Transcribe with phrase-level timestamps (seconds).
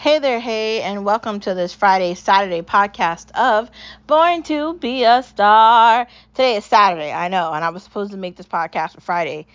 [0.00, 3.70] Hey there, hey, and welcome to this Friday, Saturday podcast of
[4.06, 6.06] Born to Be a Star.
[6.32, 9.46] Today is Saturday, I know, and I was supposed to make this podcast for Friday,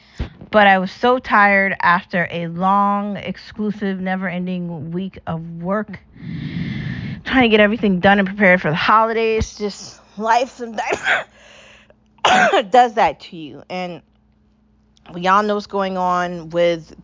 [0.52, 6.00] but I was so tired after a long, exclusive, never ending week of work,
[7.24, 9.58] trying to get everything done and prepared for the holidays.
[9.58, 11.00] Just life sometimes
[12.70, 14.04] does that to you, and
[15.12, 16.96] we all know what's going on with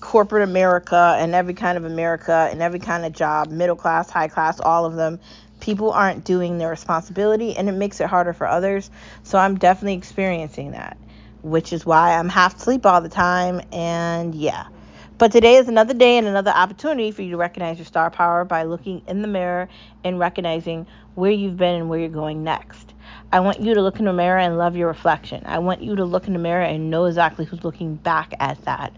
[0.00, 4.28] corporate America and every kind of America and every kind of job, middle class, high
[4.28, 5.20] class, all of them,
[5.60, 8.90] people aren't doing their responsibility and it makes it harder for others.
[9.22, 10.96] So I'm definitely experiencing that,
[11.42, 13.60] which is why I'm half asleep all the time.
[13.72, 14.66] And yeah.
[15.18, 18.46] But today is another day and another opportunity for you to recognize your star power
[18.46, 19.68] by looking in the mirror
[20.02, 22.94] and recognizing where you've been and where you're going next.
[23.30, 25.42] I want you to look in the mirror and love your reflection.
[25.44, 28.64] I want you to look in the mirror and know exactly who's looking back at
[28.64, 28.94] that.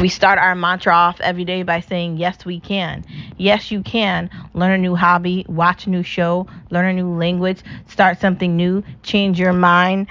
[0.00, 3.02] We start our mantra off every day by saying, Yes, we can.
[3.38, 4.28] Yes, you can.
[4.52, 8.84] Learn a new hobby, watch a new show, learn a new language, start something new,
[9.02, 10.08] change your mind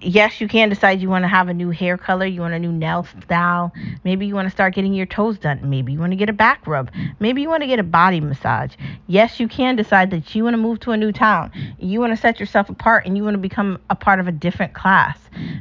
[0.00, 2.58] yes, you can decide you want to have a new hair color, you want a
[2.58, 3.72] new nail style.
[4.04, 5.60] Maybe you want to start getting your toes done.
[5.68, 6.90] Maybe you want to get a back rub.
[7.18, 8.74] Maybe you want to get a body massage.
[9.06, 11.52] Yes, you can decide that you want to move to a new town.
[11.78, 14.32] You want to set yourself apart and you want to become a part of a
[14.32, 15.18] different class.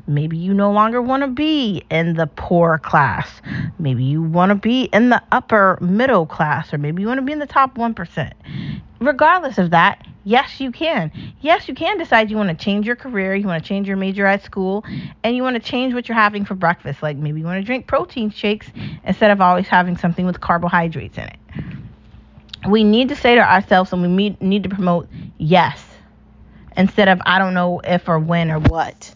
[0.07, 3.41] Maybe you no longer want to be in the poor class.
[3.77, 7.25] Maybe you want to be in the upper middle class, or maybe you want to
[7.25, 8.33] be in the top 1%.
[8.99, 11.11] Regardless of that, Yes, you can.
[11.41, 13.97] Yes, you can decide you want to change your career, you want to change your
[13.97, 14.85] major at school,
[15.23, 17.01] and you want to change what you're having for breakfast.
[17.01, 18.67] Like maybe you want to drink protein shakes
[19.03, 21.39] instead of always having something with carbohydrates in it.
[22.69, 25.07] We need to say to ourselves and we need to promote
[25.39, 25.83] yes
[26.77, 29.15] instead of I don't know if or when or what.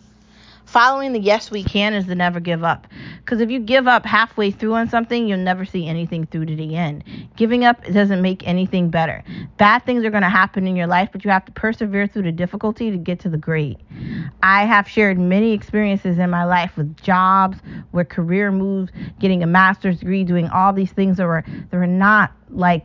[0.74, 2.88] Following the yes we can is to never give up.
[3.20, 6.56] Because if you give up halfway through on something, you'll never see anything through to
[6.56, 7.04] the end.
[7.36, 9.24] Giving up doesn't make anything better.
[9.58, 12.24] Bad things are going to happen in your life, but you have to persevere through
[12.24, 13.78] the difficulty to get to the great.
[14.42, 17.60] I have shared many experiences in my life with jobs,
[17.92, 21.86] with career moves, getting a master's degree, doing all these things that were that were
[21.86, 22.84] not like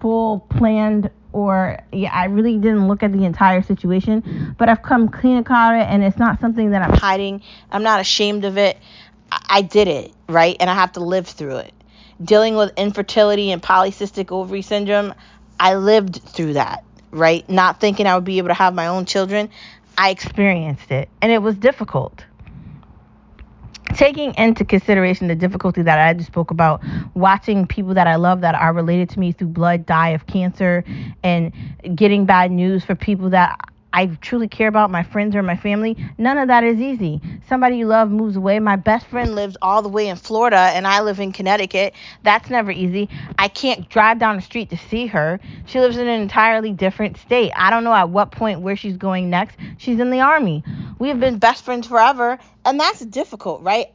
[0.00, 5.08] full planned or yeah, I really didn't look at the entire situation, but I've come
[5.08, 7.42] clean about it and it's not something that I'm hiding.
[7.70, 8.78] I'm not ashamed of it.
[9.30, 10.56] I, I did it, right?
[10.58, 11.74] And I have to live through it.
[12.22, 15.14] Dealing with infertility and polycystic ovary syndrome,
[15.60, 17.48] I lived through that, right?
[17.48, 19.50] Not thinking I would be able to have my own children.
[19.96, 22.24] I experienced it and it was difficult
[23.98, 26.80] taking into consideration the difficulty that I just spoke about,
[27.14, 30.84] watching people that I love that are related to me through blood die of cancer,
[31.24, 31.52] and
[31.94, 33.58] getting bad news for people that
[33.92, 37.20] I truly care about, my friends or my family, none of that is easy.
[37.48, 38.58] Somebody you love moves away.
[38.58, 41.94] My best friend lives all the way in Florida and I live in Connecticut.
[42.22, 43.08] That's never easy.
[43.38, 45.40] I can't drive down the street to see her.
[45.66, 47.52] She lives in an entirely different state.
[47.56, 49.56] I don't know at what point where she's going next.
[49.78, 50.62] She's in the army.
[50.98, 53.86] We have been best friends forever, and that's difficult, right?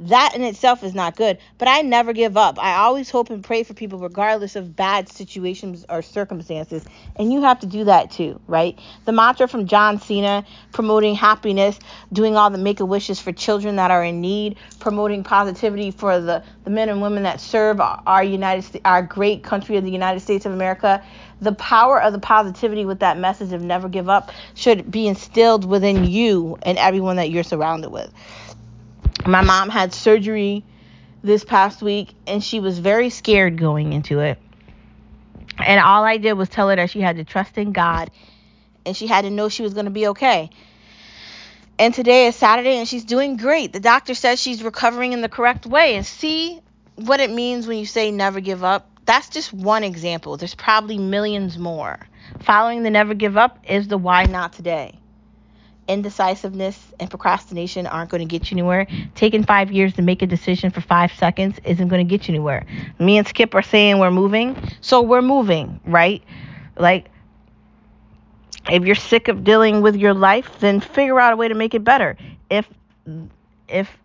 [0.00, 1.38] That in itself is not good.
[1.58, 2.58] But I never give up.
[2.58, 6.84] I always hope and pray for people, regardless of bad situations or circumstances.
[7.16, 8.78] And you have to do that too, right?
[9.04, 11.78] The mantra from John Cena promoting happiness,
[12.12, 16.18] doing all the make a wishes for children that are in need, promoting positivity for
[16.20, 20.20] the, the men and women that serve our United our great country of the United
[20.20, 21.04] States of America.
[21.42, 25.64] The power of the positivity with that message of never give up should be instilled
[25.64, 28.12] within you and everyone that you're surrounded with.
[29.26, 30.64] My mom had surgery
[31.22, 34.38] this past week and she was very scared going into it.
[35.58, 38.10] And all I did was tell her that she had to trust in God
[38.86, 40.50] and she had to know she was going to be okay.
[41.78, 43.72] And today is Saturday and she's doing great.
[43.72, 45.96] The doctor says she's recovering in the correct way.
[45.96, 46.60] And see
[46.96, 48.88] what it means when you say never give up.
[49.06, 50.36] That's just one example.
[50.36, 51.98] There's probably millions more.
[52.42, 54.99] Following the never give up is the why not today
[55.90, 58.86] indecisiveness and procrastination aren't going to get you anywhere.
[59.14, 62.32] Taking five years to make a decision for five seconds isn't going to get you
[62.32, 62.64] anywhere.
[62.98, 66.22] Me and Skip are saying we're moving, so we're moving, right?
[66.76, 67.10] Like,
[68.70, 71.74] if you're sick of dealing with your life, then figure out a way to make
[71.74, 72.16] it better.
[72.50, 72.68] If
[73.68, 73.96] if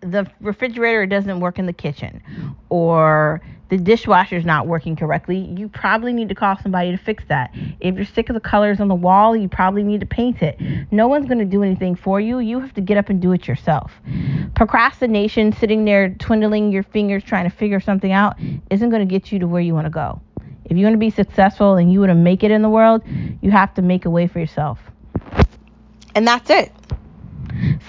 [0.00, 2.22] the refrigerator doesn't work in the kitchen
[2.70, 7.50] or the dishwasher's not working correctly, you probably need to call somebody to fix that.
[7.80, 10.60] If you're sick of the colors on the wall, you probably need to paint it.
[10.90, 12.40] No one's going to do anything for you.
[12.40, 13.92] You have to get up and do it yourself.
[14.56, 18.36] Procrastination, sitting there twiddling your fingers trying to figure something out,
[18.70, 20.20] isn't going to get you to where you want to go.
[20.64, 23.02] If you want to be successful and you want to make it in the world,
[23.40, 24.78] you have to make a way for yourself.
[26.14, 26.72] And that's it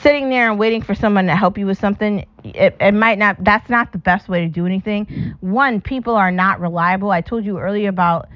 [0.01, 3.43] sitting there and waiting for someone to help you with something it, it might not
[3.43, 5.35] that's not the best way to do anything.
[5.41, 7.11] One people are not reliable.
[7.11, 8.29] I told you earlier about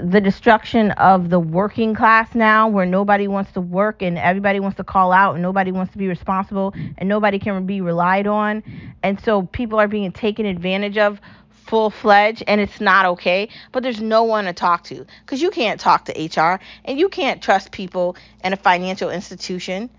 [0.00, 4.76] the destruction of the working class now where nobody wants to work and everybody wants
[4.76, 8.62] to call out and nobody wants to be responsible and nobody can be relied on.
[9.02, 11.20] And so people are being taken advantage of
[11.50, 13.48] full fledged and it's not okay.
[13.72, 17.08] But there's no one to talk to because you can't talk to hr and you
[17.08, 19.90] can't trust people in a financial institution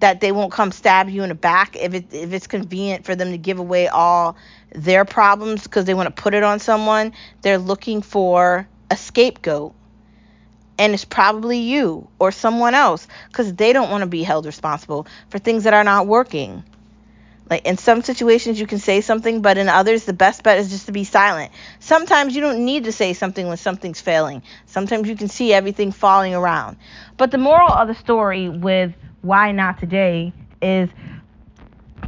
[0.00, 3.16] that they won't come stab you in the back if it if it's convenient for
[3.16, 4.36] them to give away all
[4.74, 7.12] their problems because they want to put it on someone.
[7.42, 9.74] They're looking for a scapegoat.
[10.80, 15.08] And it's probably you or someone else because they don't want to be held responsible
[15.28, 16.62] for things that are not working.
[17.50, 20.70] Like in some situations, you can say something, but in others, the best bet is
[20.70, 21.52] just to be silent.
[21.80, 24.42] Sometimes you don't need to say something when something's failing.
[24.66, 26.76] Sometimes you can see everything falling around.
[27.16, 28.92] But the moral of the story with
[29.22, 30.90] why not today is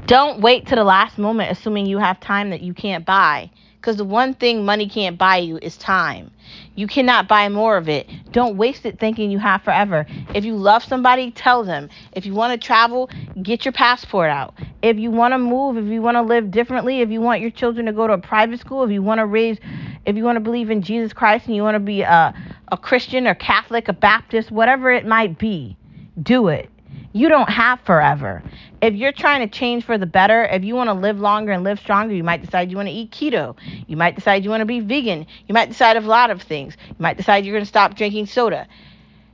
[0.06, 3.50] don't wait to the last moment assuming you have time that you can't buy
[3.80, 6.30] because the one thing money can't buy you is time.
[6.74, 8.06] You cannot buy more of it.
[8.30, 10.04] Don't waste it thinking you have forever.
[10.34, 11.88] If you love somebody, tell them.
[12.12, 13.08] If you want to travel,
[13.42, 14.54] get your passport out.
[14.82, 17.50] If you want to move, if you want to live differently, if you want your
[17.50, 19.56] children to go to a private school, if you want to raise,
[20.04, 22.34] if you want to believe in Jesus Christ and you want to be a,
[22.70, 25.78] a Christian or Catholic, a Baptist, whatever it might be,
[26.22, 26.68] do it
[27.12, 28.42] you don't have forever.
[28.80, 31.64] If you're trying to change for the better, if you want to live longer and
[31.64, 33.56] live stronger, you might decide you want to eat keto.
[33.86, 35.26] You might decide you want to be vegan.
[35.46, 36.76] You might decide a lot of things.
[36.88, 38.68] You might decide you're going to stop drinking soda.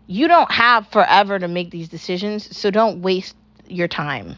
[0.06, 3.37] You don't have forever to make these decisions, so don't waste
[3.69, 4.37] your time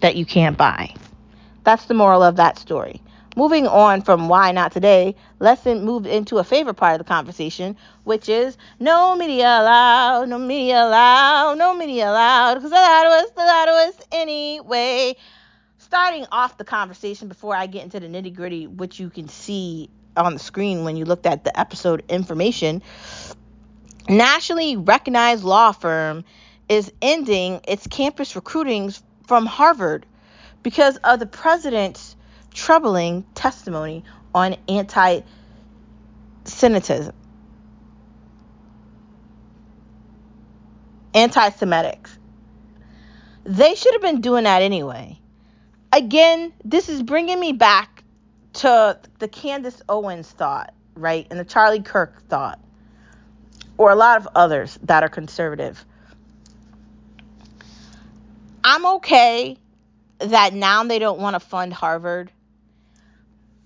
[0.00, 0.94] that you can't buy.
[1.64, 3.02] That's the moral of that story.
[3.36, 7.76] Moving on from why not today, let's move into a favorite part of the conversation,
[8.04, 13.42] which is no media allowed, no media allowed, no media allowed, because to us, to
[13.42, 15.16] us anyway.
[15.78, 19.90] Starting off the conversation before I get into the nitty gritty, which you can see
[20.16, 22.82] on the screen when you looked at the episode information,
[24.08, 26.24] nationally recognized law firm
[26.68, 30.06] is ending its campus recruitings from Harvard
[30.62, 32.16] because of the president's
[32.54, 34.04] troubling testimony
[34.34, 35.20] on anti
[36.44, 37.14] Semitism,
[41.12, 42.16] anti Semitics.
[43.44, 45.18] They should have been doing that anyway.
[45.92, 48.02] Again, this is bringing me back
[48.54, 51.26] to the Candace Owens thought, right?
[51.30, 52.58] And the Charlie Kirk thought,
[53.76, 55.84] or a lot of others that are conservative.
[58.62, 59.58] I'm okay
[60.18, 62.32] that now they don't want to fund Harvard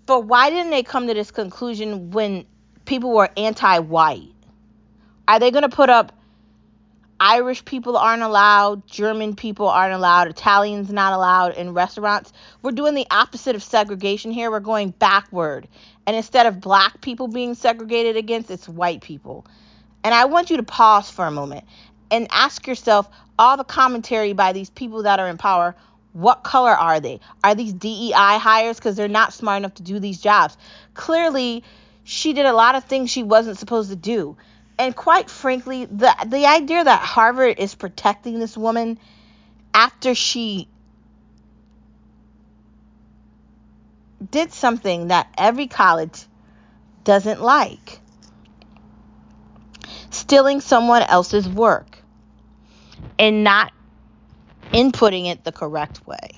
[0.09, 2.47] but why didn't they come to this conclusion when
[2.87, 4.33] people were anti white?
[5.29, 6.13] Are they going to put up
[7.21, 12.33] Irish people aren't allowed, German people aren't allowed, Italians not allowed in restaurants?
[12.63, 14.51] We're doing the opposite of segregation here.
[14.51, 15.69] We're going backward.
[16.07, 19.45] And instead of black people being segregated against, it's white people.
[20.03, 21.67] And I want you to pause for a moment
[22.11, 25.77] and ask yourself all the commentary by these people that are in power
[26.13, 27.21] what color are they?
[27.45, 28.77] Are these DEI hires?
[28.77, 30.57] Because they're not smart enough to do these jobs.
[30.95, 31.65] Clearly,
[32.05, 34.37] she did a lot of things she wasn't supposed to do.
[34.79, 38.99] And quite frankly, the the idea that Harvard is protecting this woman
[39.75, 40.69] after she
[44.31, 46.27] did something that every college
[47.05, 48.01] doesn't like
[50.11, 51.99] stealing someone else's work
[53.19, 53.73] and not
[54.73, 56.31] inputting it the correct way.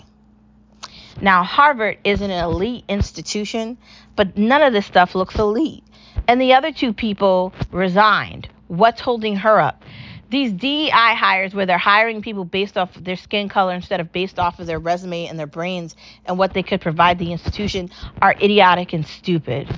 [1.20, 3.76] Now, Harvard is an elite institution,
[4.16, 5.84] but none of this stuff looks elite.
[6.26, 8.48] And the other two people resigned.
[8.68, 9.84] What's holding her up?
[10.30, 14.12] These DEI hires, where they're hiring people based off of their skin color instead of
[14.12, 17.90] based off of their resume and their brains and what they could provide the institution,
[18.22, 19.68] are idiotic and stupid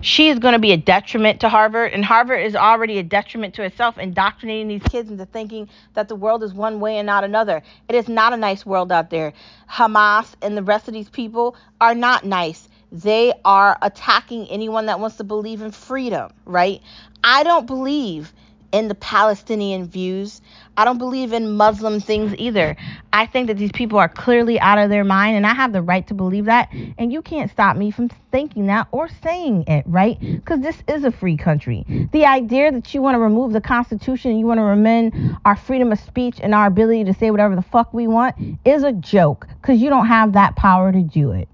[0.00, 3.54] she is going to be a detriment to Harvard, and Harvard is already a detriment
[3.54, 7.24] to itself, indoctrinating these kids into thinking that the world is one way and not
[7.24, 7.62] another.
[7.88, 9.32] It is not a nice world out there.
[9.70, 12.68] Hamas and the rest of these people are not nice.
[12.90, 16.80] They are attacking anyone that wants to believe in freedom, right?
[17.24, 18.32] I don't believe
[18.72, 20.40] in the Palestinian views.
[20.76, 22.76] I don't believe in Muslim things either.
[23.12, 25.82] I think that these people are clearly out of their mind, and I have the
[25.82, 26.72] right to believe that.
[26.98, 30.18] And you can't stop me from thinking that or saying it, right?
[30.18, 32.08] Because this is a free country.
[32.12, 35.92] The idea that you want to remove the Constitution, you want to amend our freedom
[35.92, 39.46] of speech and our ability to say whatever the fuck we want is a joke
[39.60, 41.48] because you don't have that power to do it.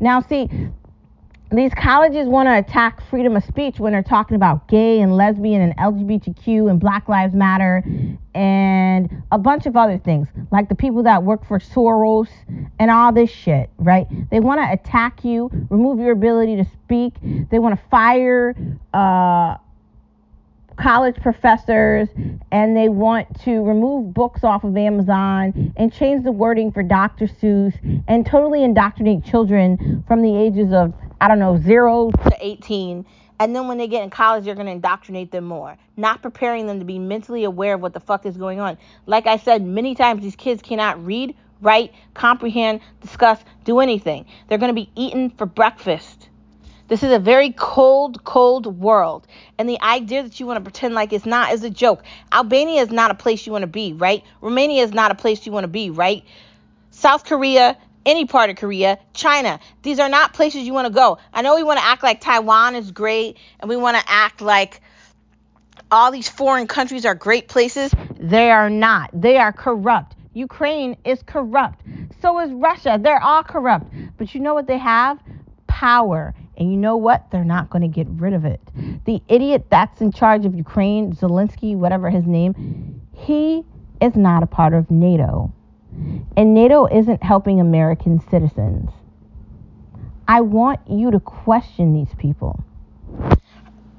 [0.00, 0.48] Now, see,
[1.52, 5.60] these colleges want to attack freedom of speech when they're talking about gay and lesbian
[5.60, 7.84] and LGBTQ and Black Lives Matter
[8.34, 12.28] and a bunch of other things, like the people that work for Soros
[12.78, 14.06] and all this shit, right?
[14.30, 17.14] They want to attack you, remove your ability to speak.
[17.50, 18.54] They want to fire
[18.94, 19.56] uh,
[20.76, 22.08] college professors
[22.50, 27.26] and they want to remove books off of Amazon and change the wording for Dr.
[27.26, 27.74] Seuss
[28.08, 33.06] and totally indoctrinate children from the ages of, I don't know, 0 to 18.
[33.38, 36.66] And then when they get in college, they're going to indoctrinate them more, not preparing
[36.66, 38.76] them to be mentally aware of what the fuck is going on.
[39.06, 44.26] Like I said many times, these kids cannot read, write, comprehend, discuss, do anything.
[44.48, 46.28] They're going to be eaten for breakfast.
[46.88, 49.28] This is a very cold, cold world.
[49.58, 52.02] And the idea that you want to pretend like it's not is a joke.
[52.32, 54.24] Albania is not a place you want to be, right?
[54.40, 56.24] Romania is not a place you want to be, right?
[56.90, 59.60] South Korea, any part of Korea, China.
[59.82, 61.18] These are not places you want to go.
[61.32, 64.40] I know we want to act like Taiwan is great and we want to act
[64.40, 64.80] like
[65.90, 67.94] all these foreign countries are great places.
[68.18, 69.10] They are not.
[69.12, 70.16] They are corrupt.
[70.34, 71.82] Ukraine is corrupt.
[72.22, 72.98] So is Russia.
[73.00, 73.92] They're all corrupt.
[74.16, 75.18] But you know what they have?
[75.66, 76.34] Power.
[76.56, 77.30] And you know what?
[77.30, 78.60] They're not going to get rid of it.
[79.04, 83.64] The idiot that's in charge of Ukraine, Zelensky, whatever his name, he
[84.00, 85.52] is not a part of NATO.
[86.36, 88.90] And NATO isn't helping American citizens.
[90.26, 92.62] I want you to question these people.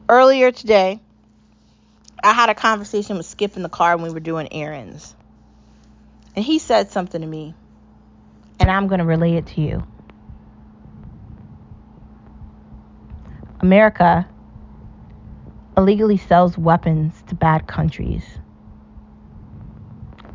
[0.10, 1.00] Earlier today,
[2.24, 5.16] I had a conversation with Skip in the car when we were doing errands.
[6.36, 7.54] And he said something to me,
[8.60, 9.86] and I'm going to relay it to you.
[13.60, 14.28] America
[15.78, 18.24] illegally sells weapons to bad countries.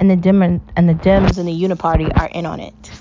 [0.01, 2.93] And the Dim and the Dems and the Uniparty are in on it.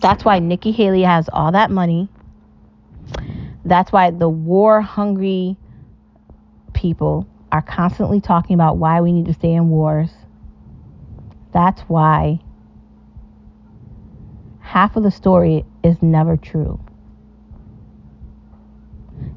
[0.00, 2.08] That's why Nikki Haley has all that money.
[3.64, 5.56] That's why the war hungry
[6.72, 10.10] people are constantly talking about why we need to stay in wars.
[11.52, 12.40] That's why
[14.60, 16.80] half of the story is never true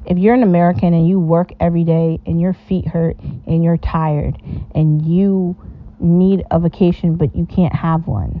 [0.06, 3.76] if you're an American and you work every day and your feet hurt and you're
[3.76, 4.40] tired
[4.74, 5.56] and you
[6.04, 8.40] need a vacation but you can't have one,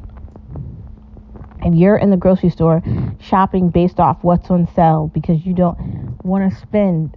[1.64, 2.82] if you're in the grocery store
[3.20, 5.78] shopping based off what's on sale because you don't
[6.22, 7.14] want to spend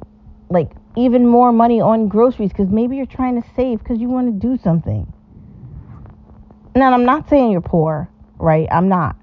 [0.49, 4.27] like even more money on groceries because maybe you're trying to save because you want
[4.41, 5.11] to do something.
[6.75, 8.67] Now, I'm not saying you're poor, right?
[8.71, 9.15] I'm not.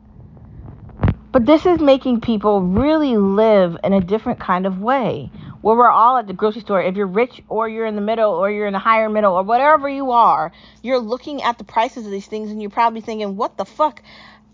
[1.33, 5.31] But this is making people really live in a different kind of way
[5.65, 6.83] where we're all at the grocery store.
[6.83, 9.43] If you're rich or you're in the middle or you're in the higher middle or
[9.43, 10.53] whatever you are,
[10.83, 14.03] you're looking at the prices of these things and you're probably thinking, what the fuck?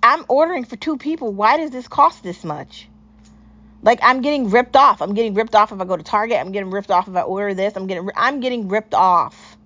[0.05, 1.33] I'm ordering for two people.
[1.33, 2.89] Why does this cost this much?
[3.83, 5.03] Like I'm getting ripped off.
[5.03, 6.39] I'm getting ripped off if I go to Target.
[6.39, 7.75] I'm getting ripped off if I order this.
[7.75, 9.57] I'm getting I'm getting ripped off.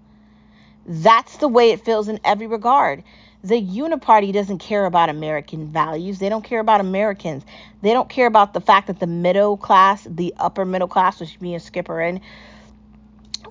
[0.87, 3.05] That's the way it feels in every regard.
[3.45, 6.19] The Uniparty doesn't care about American values.
[6.19, 7.45] They don't care about Americans.
[7.83, 11.39] They don't care about the fact that the middle class, the upper middle class, which
[11.43, 12.23] me and Skipper in,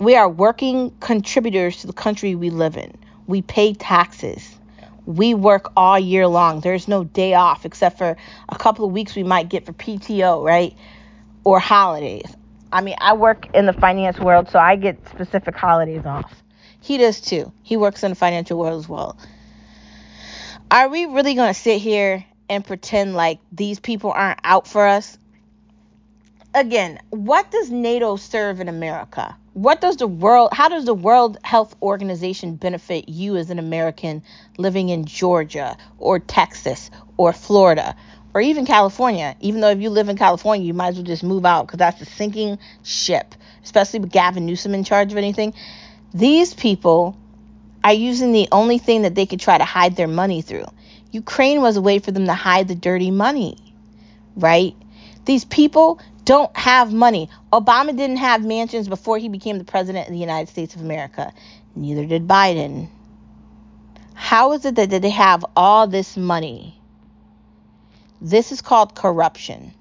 [0.00, 2.92] we are working contributors to the country we live in.
[3.28, 4.56] We pay taxes.
[5.06, 6.58] We work all year long.
[6.58, 8.16] There's no day off except for
[8.48, 10.74] a couple of weeks we might get for PTO, right?
[11.44, 12.34] Or holidays.
[12.72, 16.42] I mean, I work in the finance world, so I get specific holidays off.
[16.80, 17.52] He does too.
[17.62, 19.16] He works in the financial world as well.
[20.74, 24.88] Are we really going to sit here and pretend like these people aren't out for
[24.88, 25.16] us?
[26.52, 29.36] Again, what does NATO serve in America?
[29.52, 34.24] What does the world how does the World Health Organization benefit you as an American
[34.58, 37.94] living in Georgia or Texas or Florida
[38.34, 39.36] or even California?
[39.38, 41.78] Even though if you live in California, you might as well just move out because
[41.78, 45.54] that's a sinking ship, especially with Gavin Newsom in charge of anything.
[46.12, 47.16] These people
[47.84, 50.64] are using the only thing that they could try to hide their money through.
[51.12, 53.56] Ukraine was a way for them to hide the dirty money,
[54.34, 54.74] right?
[55.26, 57.28] These people don't have money.
[57.52, 61.32] Obama didn't have mansions before he became the president of the United States of America.
[61.76, 62.88] Neither did Biden.
[64.14, 66.80] How is it that they have all this money?
[68.20, 69.74] This is called corruption.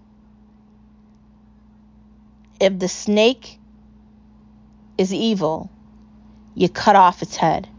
[2.59, 3.57] If the snake
[4.97, 5.69] is evil,
[6.55, 7.69] you cut off its head.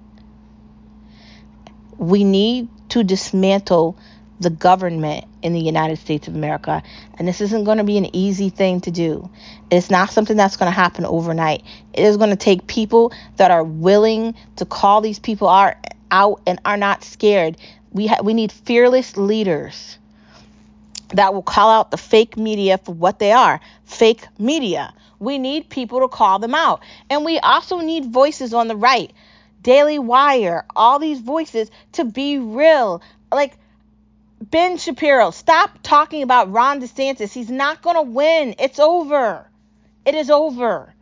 [1.99, 3.99] We need to dismantle
[4.41, 6.83] the government in the United States of America.
[7.19, 9.31] And this isn't going to be an easy thing to do.
[9.71, 11.63] It's not something that's going to happen overnight.
[11.93, 15.49] It is going to take people that are willing to call these people
[16.11, 17.57] out and are not scared.
[17.93, 19.99] We ha- we need fearless leaders.
[21.15, 24.93] that will call out the fake media for what they are fake media.
[25.21, 26.81] We need people to call them out.
[27.11, 29.13] And we also need voices on the right.
[29.65, 33.03] Daily Wire, all these voices to be real.
[33.33, 33.59] Like
[34.41, 37.33] Ben Shapiro, stop talking about Ron DeSantis.
[37.33, 38.55] He's not going to win.
[38.61, 39.49] It's over.
[40.05, 40.95] It is over.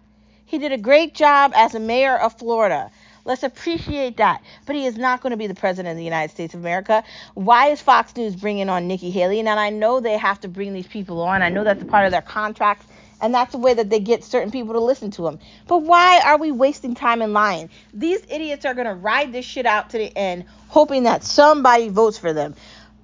[0.47, 2.91] He did a great job as a mayor of Florida.
[3.25, 4.43] Let's appreciate that.
[4.65, 7.03] But he is not going to be the president of the United States of America.
[7.35, 9.41] Why is Fox News bringing on Nikki Haley?
[9.41, 11.43] And I know they have to bring these people on.
[11.43, 12.87] I know that's a part of their contracts.
[13.23, 15.39] And that's the way that they get certain people to listen to them.
[15.69, 17.71] But why are we wasting time and lying?
[17.95, 21.89] These idiots are going to ride this shit out to the end, hoping that somebody
[21.89, 22.57] votes for them.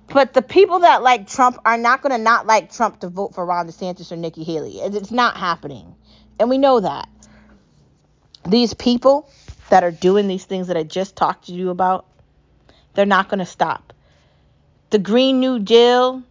[0.08, 3.34] But the people that like Trump are not going to not like Trump to vote
[3.34, 4.80] for Ron DeSantis or Nikki Haley.
[4.80, 5.94] It's not happening.
[6.40, 7.08] And we know that.
[8.44, 9.30] These people
[9.70, 12.06] that are doing these things that I just talked to you about,
[12.94, 13.92] they're not going to stop.
[14.90, 16.24] The Green New Deal,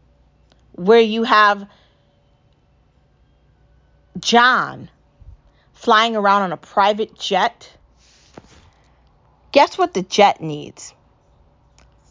[0.74, 1.68] where you have
[4.20, 4.90] John
[5.74, 7.72] flying around on a private jet.
[9.52, 10.94] Guess what the jet needs?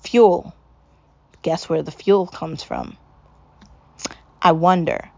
[0.02, 0.54] Fuel.
[1.42, 2.96] Guess where the fuel comes from?
[4.40, 5.10] I wonder.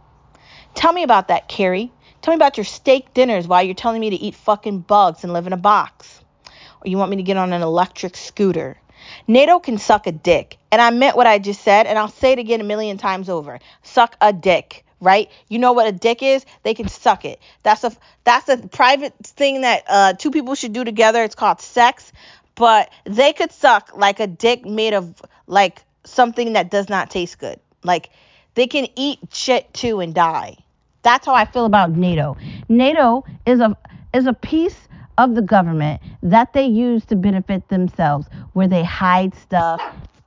[0.74, 1.92] Tell me about that, Kerry.
[2.22, 5.32] Tell me about your steak dinners while you're telling me to eat fucking bugs and
[5.32, 6.20] live in a box.
[6.46, 8.80] Or you want me to get on an electric scooter.
[9.26, 10.58] NATO can suck a dick.
[10.70, 13.28] And I meant what I just said, and I'll say it again a million times
[13.28, 13.58] over.
[13.82, 15.30] Suck a dick, right?
[15.48, 16.44] You know what a dick is?
[16.62, 17.40] They can suck it.
[17.62, 17.92] That's a
[18.24, 21.22] that's a private thing that uh, two people should do together.
[21.22, 22.12] It's called sex.
[22.54, 27.38] But they could suck like a dick made of like something that does not taste
[27.38, 27.60] good.
[27.84, 28.10] Like
[28.54, 30.56] they can eat shit too and die.
[31.02, 32.36] That's how I feel about NATO.
[32.68, 33.76] NATO is a
[34.12, 34.76] is a piece
[35.16, 39.80] of the government that they use to benefit themselves, where they hide stuff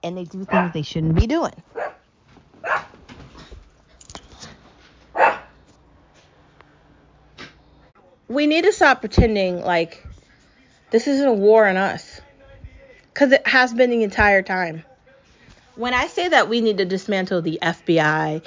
[0.04, 1.54] and they do things they shouldn't be doing.
[8.32, 10.08] We need to stop pretending like
[10.90, 12.22] this isn't a war on us.
[13.14, 14.84] Because it has been the entire time.
[15.76, 18.42] When I say that we need to dismantle the FBI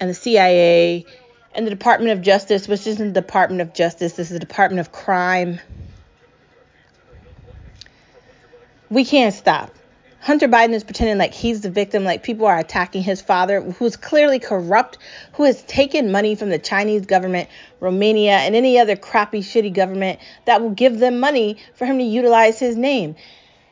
[0.00, 1.04] and the CIA
[1.54, 4.80] and the Department of Justice, which isn't the Department of Justice, this is the Department
[4.80, 5.60] of Crime.
[8.88, 9.70] We can't stop.
[10.26, 13.94] Hunter Biden is pretending like he's the victim, like people are attacking his father, who's
[13.94, 14.98] clearly corrupt,
[15.34, 20.18] who has taken money from the Chinese government, Romania, and any other crappy, shitty government
[20.44, 23.14] that will give them money for him to utilize his name.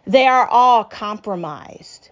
[0.06, 2.10] They are all compromised.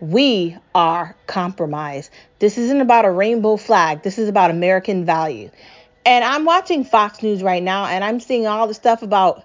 [0.00, 2.10] We are compromised.
[2.38, 4.02] This isn't about a rainbow flag.
[4.02, 5.50] This is about American value.
[6.06, 9.44] And I'm watching Fox News right now and I'm seeing all the stuff about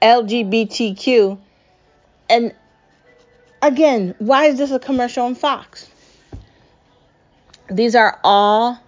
[0.00, 1.40] LGBTQ.
[2.28, 2.54] And
[3.62, 5.88] again, why is this a commercial on Fox?
[7.70, 8.80] These are all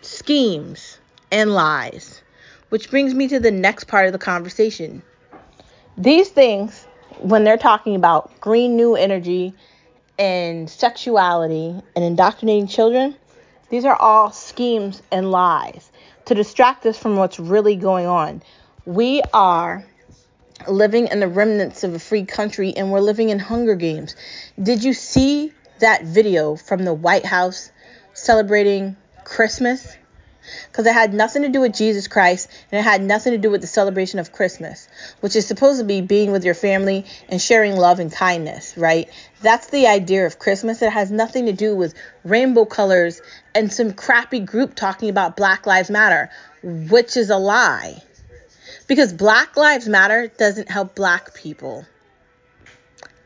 [0.00, 0.98] schemes
[1.30, 2.22] and lies.
[2.68, 5.02] Which brings me to the next part of the conversation.
[5.98, 6.86] These things
[7.20, 9.54] when they're talking about green new energy
[10.18, 13.16] and sexuality and indoctrinating children,
[13.70, 15.90] these are all schemes and lies
[16.26, 18.42] to distract us from what's really going on.
[18.84, 19.84] We are
[20.68, 24.16] living in the remnants of a free country and we're living in Hunger Games.
[24.62, 27.70] Did you see that video from the White House
[28.14, 29.96] celebrating Christmas?
[30.70, 33.50] because it had nothing to do with Jesus Christ and it had nothing to do
[33.50, 34.88] with the celebration of Christmas,
[35.20, 39.08] which is supposed to be being with your family and sharing love and kindness, right?
[39.40, 40.82] That's the idea of Christmas.
[40.82, 41.94] It has nothing to do with
[42.24, 43.20] rainbow colors
[43.54, 46.30] and some crappy group talking about Black Lives Matter,
[46.62, 48.02] which is a lie.
[48.86, 51.84] Because Black Lives Matter doesn't help black people.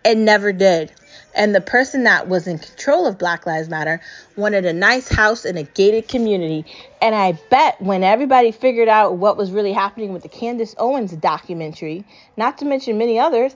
[0.05, 0.93] It never did.
[1.35, 4.01] And the person that was in control of Black Lives Matter
[4.37, 6.65] wanted a nice house in a gated community.
[7.03, 11.13] And I bet when everybody figured out what was really happening with the Candace Owens
[11.13, 12.05] documentary,
[12.37, 13.55] not to mention many others,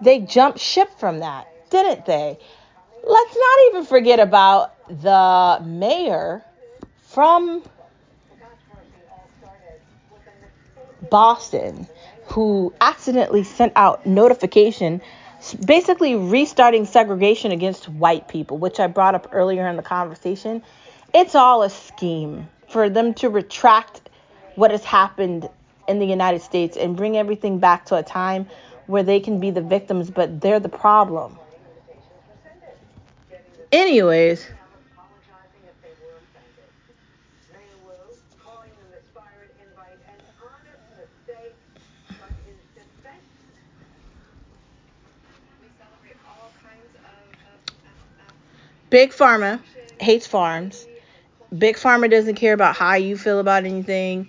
[0.00, 2.38] they jumped ship from that, didn't they?
[3.04, 6.44] Let's not even forget about the mayor
[7.02, 7.62] from
[11.08, 11.86] Boston
[12.26, 15.00] who accidentally sent out notification
[15.64, 20.62] basically restarting segregation against white people, which I brought up earlier in the conversation.
[21.14, 24.10] It's all a scheme for them to retract
[24.54, 25.48] what has happened
[25.88, 28.46] in the United States and bring everything back to a time
[28.86, 31.38] where they can be the victims, but they're the problem.
[33.72, 34.46] Anyways,
[48.90, 49.60] Big Pharma
[50.00, 50.86] hates farms.
[51.56, 54.28] Big Pharma doesn't care about how you feel about anything.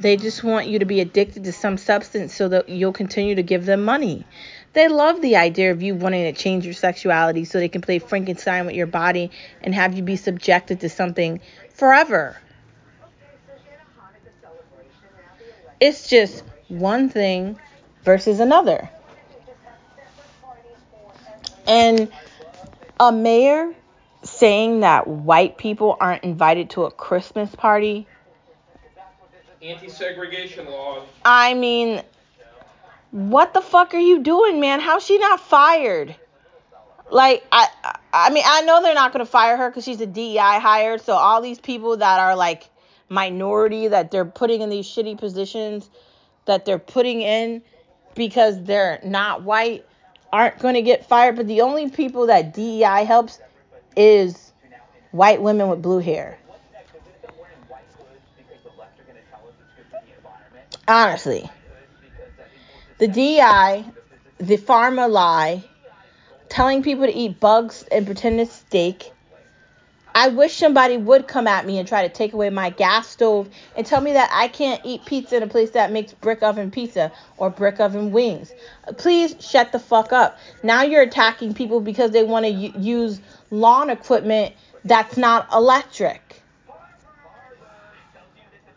[0.00, 3.42] They just want you to be addicted to some substance so that you'll continue to
[3.42, 4.26] give them money.
[4.72, 7.98] They love the idea of you wanting to change your sexuality so they can play
[7.98, 9.30] Frankenstein with your body
[9.62, 11.40] and have you be subjected to something
[11.74, 12.36] forever.
[15.80, 17.58] It's just one thing
[18.04, 18.90] versus another.
[21.66, 22.10] And
[22.98, 23.74] a mayor
[24.22, 28.06] saying that white people aren't invited to a Christmas party.
[29.62, 31.06] Anti-segregation laws.
[31.24, 32.02] I mean,
[33.10, 34.80] what the fuck are you doing, man?
[34.80, 36.14] How's she not fired?
[37.10, 37.66] Like, I,
[38.12, 40.98] I mean, I know they're not gonna fire her because she's a DEI hire.
[40.98, 42.68] So all these people that are like
[43.08, 45.90] minority that they're putting in these shitty positions
[46.44, 47.62] that they're putting in
[48.14, 49.84] because they're not white
[50.32, 51.36] aren't gonna get fired.
[51.36, 53.40] But the only people that DEI helps
[53.96, 54.52] is
[55.10, 56.38] white women with blue hair.
[60.86, 61.48] Honestly.
[62.98, 63.84] The DI,
[64.38, 65.64] the pharma lie,
[66.48, 69.12] telling people to eat bugs and pretend it's steak.
[70.14, 73.48] I wish somebody would come at me and try to take away my gas stove
[73.76, 76.70] and tell me that I can't eat pizza in a place that makes brick oven
[76.70, 78.52] pizza or brick oven wings.
[78.98, 80.38] Please shut the fuck up.
[80.62, 86.42] Now you're attacking people because they want to use lawn equipment that's not electric.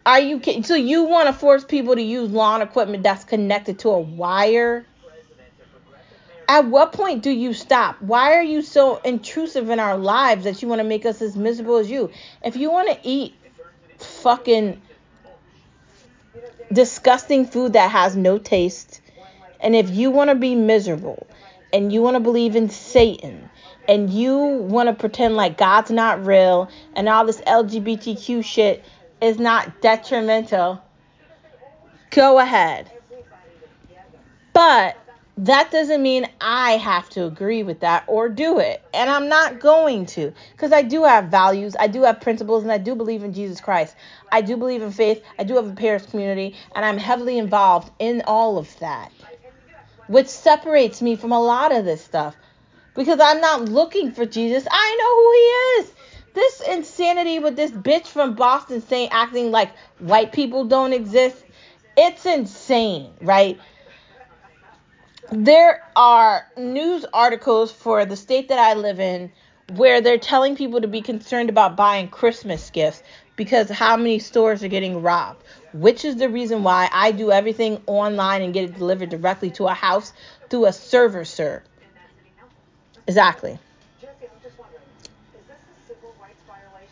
[0.06, 0.64] Are you kidding?
[0.64, 4.86] So you want to force people to use lawn equipment that's connected to a wire?
[6.50, 8.02] At what point do you stop?
[8.02, 11.38] Why are you so intrusive in our lives that you want to make us as
[11.38, 12.12] miserable as you?
[12.44, 13.34] If you want to eat
[13.98, 14.82] fucking
[16.72, 19.00] disgusting food that has no taste,
[19.62, 21.26] and if you want to be miserable
[21.72, 23.50] and you want to believe in Satan
[23.88, 28.84] and you want to pretend like God's not real and all this LGBTQ shit
[29.22, 30.82] is not detrimental,
[32.12, 32.90] go ahead.
[34.54, 34.98] But
[35.38, 38.84] that doesn't mean I have to agree with that or do it.
[38.94, 42.72] And I'm not going to because I do have values, I do have principles, and
[42.72, 43.96] I do believe in Jesus Christ.
[44.32, 47.92] I do believe in faith, I do have a parish community, and I'm heavily involved
[47.98, 49.12] in all of that,
[50.08, 52.36] which separates me from a lot of this stuff
[52.96, 54.66] because I'm not looking for Jesus.
[54.70, 55.94] I know who he is.
[56.34, 61.44] This insanity with this bitch from Boston saying acting like white people don't exist.
[61.96, 63.60] It's insane, right?
[65.32, 69.32] There are news articles for the state that I live in
[69.76, 73.02] where they're telling people to be concerned about buying Christmas gifts
[73.36, 77.82] because how many stores are getting robbed, which is the reason why I do everything
[77.88, 80.14] online and get it delivered directly to a house
[80.50, 81.64] through a server, sir.
[83.08, 83.60] Exactly.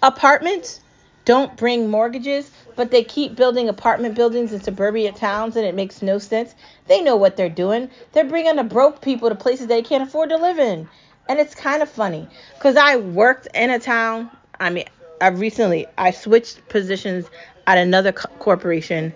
[0.04, 0.80] Apartments
[1.26, 6.02] don't bring mortgages, but they keep building apartment buildings in suburbia towns and it makes
[6.02, 6.56] no sense.
[6.88, 7.90] They know what they're doing.
[8.12, 10.90] They're bringing the broke people to places they can't afford to live in.
[11.30, 14.30] And it's kind of funny because I worked in a town.
[14.60, 14.86] I mean,
[15.22, 17.28] I recently I switched positions
[17.68, 19.14] at another co- corporation.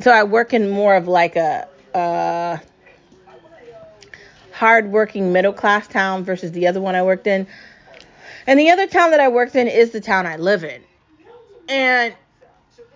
[0.00, 2.60] So I work in more of like a, a
[4.58, 7.46] hard-working middle class town versus the other one I worked in.
[8.44, 10.82] And the other town that I worked in is the town I live in.
[11.68, 12.14] And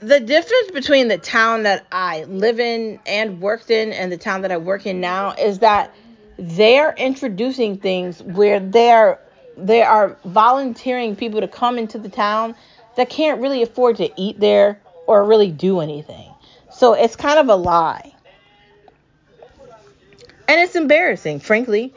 [0.00, 4.42] the difference between the town that I live in and worked in and the town
[4.42, 5.94] that I work in now is that
[6.36, 9.20] they're introducing things where they're
[9.56, 12.56] they are volunteering people to come into the town
[12.96, 16.28] that can't really afford to eat there or really do anything.
[16.72, 18.11] So it's kind of a lie.
[20.52, 21.94] And it's embarrassing, frankly.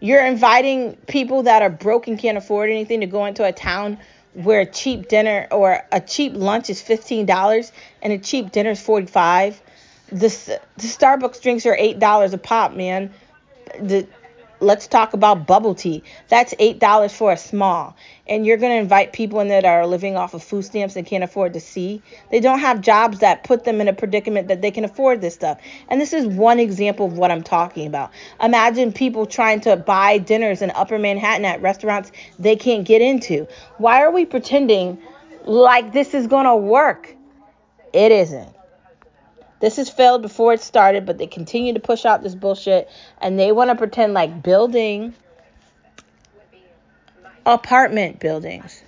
[0.00, 3.98] You're inviting people that are broke and can't afford anything to go into a town
[4.32, 7.70] where a cheap dinner or a cheap lunch is $15
[8.02, 9.62] and a cheap dinner is 45
[10.08, 10.28] the,
[10.76, 13.14] the starbucks drinks are $8 a pop man
[13.80, 14.08] the
[14.60, 16.02] let's talk about bubble tea.
[16.28, 17.96] That's $8 for a small.
[18.26, 21.06] And you're going to invite people in that are living off of food stamps and
[21.06, 22.02] can't afford to see.
[22.30, 25.34] They don't have jobs that put them in a predicament that they can afford this
[25.34, 25.60] stuff.
[25.88, 28.10] And this is one example of what I'm talking about.
[28.42, 33.46] Imagine people trying to buy dinners in upper Manhattan at restaurants they can't get into.
[33.78, 34.98] Why are we pretending
[35.44, 37.14] like this is going to work?
[37.92, 38.54] It isn't.
[39.64, 42.86] This has failed before it started, but they continue to push out this bullshit
[43.18, 45.14] and they want to pretend like building
[47.46, 48.83] apartment buildings.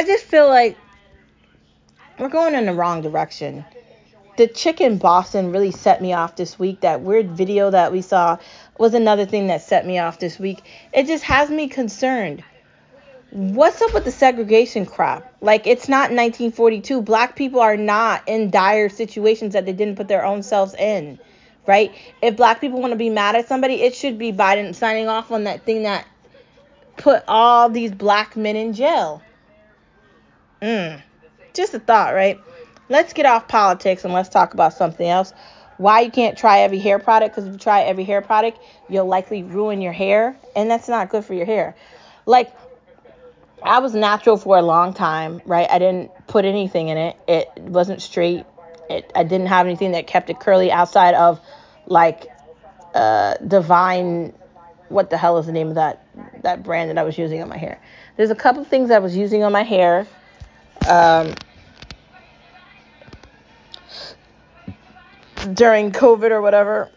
[0.00, 0.78] I just feel like
[2.18, 3.66] we're going in the wrong direction.
[4.38, 6.80] The chick in Boston really set me off this week.
[6.80, 8.38] That weird video that we saw
[8.78, 10.62] was another thing that set me off this week.
[10.94, 12.42] It just has me concerned.
[13.28, 15.34] What's up with the segregation crap?
[15.42, 17.02] Like, it's not 1942.
[17.02, 21.18] Black people are not in dire situations that they didn't put their own selves in,
[21.66, 21.92] right?
[22.22, 25.30] If black people want to be mad at somebody, it should be Biden signing off
[25.30, 26.06] on that thing that
[26.96, 29.20] put all these black men in jail.
[30.62, 31.02] Mm.
[31.54, 32.40] Just a thought, right?
[32.88, 35.32] Let's get off politics and let's talk about something else.
[35.76, 37.34] Why you can't try every hair product?
[37.34, 41.08] Because if you try every hair product, you'll likely ruin your hair, and that's not
[41.08, 41.74] good for your hair.
[42.26, 42.52] Like,
[43.62, 45.66] I was natural for a long time, right?
[45.70, 47.16] I didn't put anything in it.
[47.26, 48.44] It wasn't straight.
[48.88, 51.40] It, I didn't have anything that kept it curly outside of
[51.86, 52.26] like
[52.94, 54.32] uh, divine
[54.88, 56.04] what the hell is the name of that
[56.42, 57.80] that brand that I was using on my hair.
[58.16, 60.06] There's a couple things I was using on my hair.
[60.88, 61.34] Um,
[65.54, 66.90] during COVID or whatever.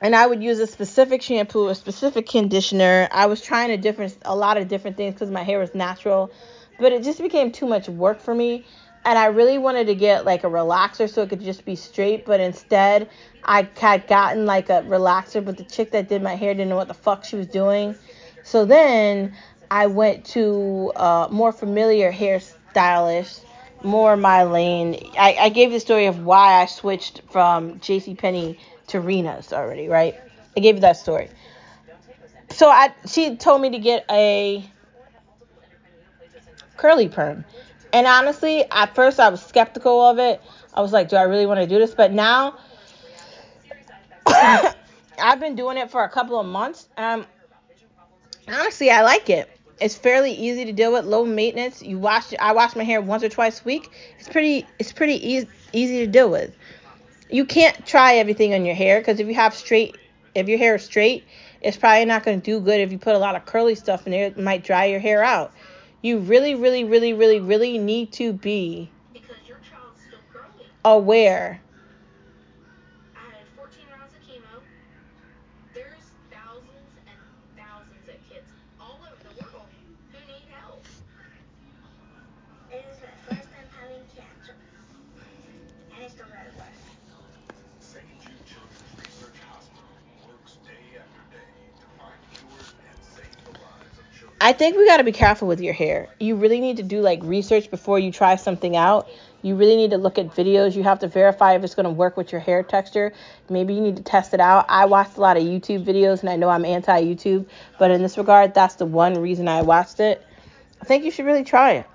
[0.00, 3.08] And I would use a specific shampoo, a specific conditioner.
[3.10, 6.32] I was trying a different, a lot of different things because my hair was natural,
[6.78, 8.66] but it just became too much work for me.
[9.04, 12.24] And I really wanted to get like a relaxer so it could just be straight,
[12.24, 13.08] but instead
[13.42, 16.76] I had gotten like a relaxer, but the chick that did my hair didn't know
[16.76, 17.96] what the fuck she was doing.
[18.42, 19.34] So then
[19.70, 23.40] I went to a more familiar hairstylist
[23.82, 25.10] more my lane.
[25.18, 30.14] I, I gave the story of why I switched from JCPenney to Rena's already, right?
[30.56, 31.30] I gave you that story.
[32.50, 34.64] So I she told me to get a
[36.76, 37.44] curly perm.
[37.92, 40.40] And honestly, at first I was skeptical of it.
[40.74, 41.94] I was like, do I really want to do this?
[41.94, 42.58] But now
[44.26, 46.88] I've been doing it for a couple of months.
[46.96, 47.26] Um
[48.48, 49.55] honestly, I like it.
[49.78, 51.82] It's fairly easy to deal with, low maintenance.
[51.82, 53.90] You wash I wash my hair once or twice a week.
[54.18, 56.54] It's pretty it's pretty easy easy to deal with.
[57.30, 59.96] You can't try everything on your hair because if you have straight
[60.34, 61.24] if your hair is straight,
[61.60, 64.06] it's probably not going to do good if you put a lot of curly stuff
[64.06, 64.26] in there.
[64.26, 65.52] It might dry your hair out.
[66.00, 68.90] You really really really really really need to be
[70.84, 71.60] aware
[94.46, 96.08] I think we got to be careful with your hair.
[96.20, 99.08] You really need to do like research before you try something out.
[99.42, 100.76] You really need to look at videos.
[100.76, 103.12] You have to verify if it's going to work with your hair texture.
[103.50, 104.64] Maybe you need to test it out.
[104.68, 108.02] I watched a lot of YouTube videos and I know I'm anti YouTube, but in
[108.02, 110.24] this regard, that's the one reason I watched it.
[110.80, 111.86] I think you should really try it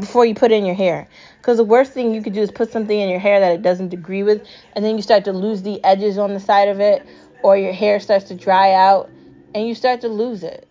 [0.00, 1.06] before you put in your hair.
[1.38, 3.62] Because the worst thing you could do is put something in your hair that it
[3.62, 6.80] doesn't agree with, and then you start to lose the edges on the side of
[6.80, 7.06] it,
[7.44, 9.08] or your hair starts to dry out
[9.54, 10.66] and you start to lose it.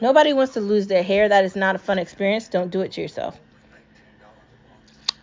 [0.00, 1.28] Nobody wants to lose their hair.
[1.28, 2.48] That is not a fun experience.
[2.48, 3.38] Don't do it to yourself.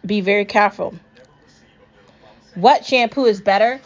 [0.06, 0.93] Be very careful.
[2.56, 3.80] What shampoo is better?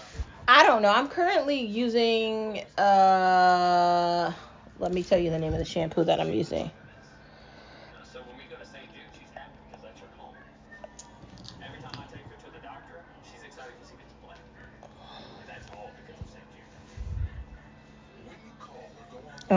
[0.48, 0.92] I don't know.
[0.92, 4.34] I'm currently using uh
[4.80, 6.72] let me tell you the name of the shampoo that I'm using.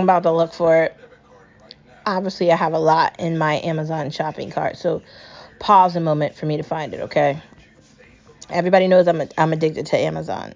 [0.00, 0.96] I'm about to look for it.
[2.06, 5.02] Obviously, I have a lot in my Amazon shopping cart, so
[5.58, 7.40] pause a moment for me to find it, okay?
[8.48, 10.54] Everybody knows I'm, a, I'm addicted to Amazon.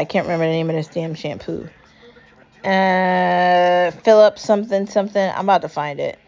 [0.00, 1.68] I can't remember the name of this damn shampoo.
[2.64, 5.30] Uh, Philip something something.
[5.30, 6.18] I'm about to find it.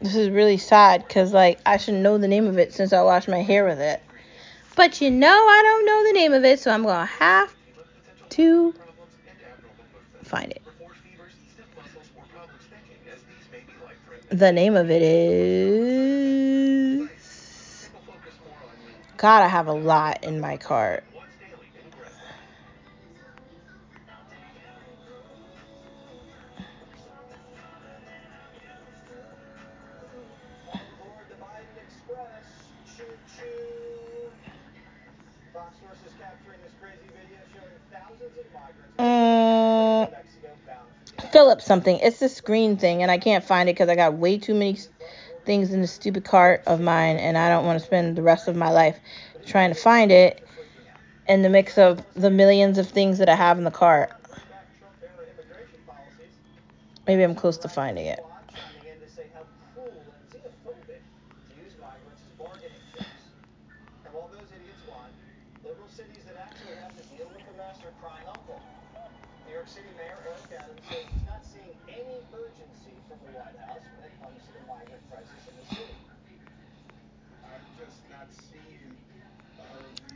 [0.00, 3.02] This is really sad because like I should know the name of it since I
[3.02, 4.02] washed my hair with it.
[4.76, 7.54] But you know I don't know the name of it, so I'm gonna have
[8.30, 8.72] to
[10.22, 10.62] find it.
[14.38, 17.08] The name of it is.
[19.16, 21.04] God, I have a lot in my cart.
[41.54, 41.98] Phillips something.
[42.00, 44.76] It's the screen thing, and I can't find it because I got way too many
[45.44, 48.48] things in the stupid cart of mine, and I don't want to spend the rest
[48.48, 48.98] of my life
[49.46, 50.44] trying to find it
[51.28, 54.10] in the mix of the millions of things that I have in the cart.
[57.06, 58.20] Maybe I'm close to finding it.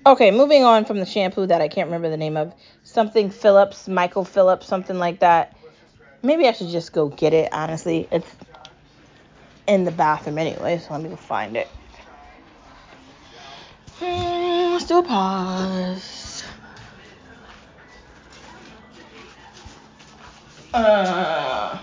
[0.08, 2.54] Okay, moving on from the shampoo that I can't remember the name of.
[2.82, 5.54] Something Phillips, Michael Phillips, something like that.
[6.22, 8.08] Maybe I should just go get it, honestly.
[8.10, 8.26] It's
[9.66, 11.68] in the bathroom anyway, so let me go find it.
[13.98, 16.44] Hmm, Let's pause.
[20.72, 21.82] Uh,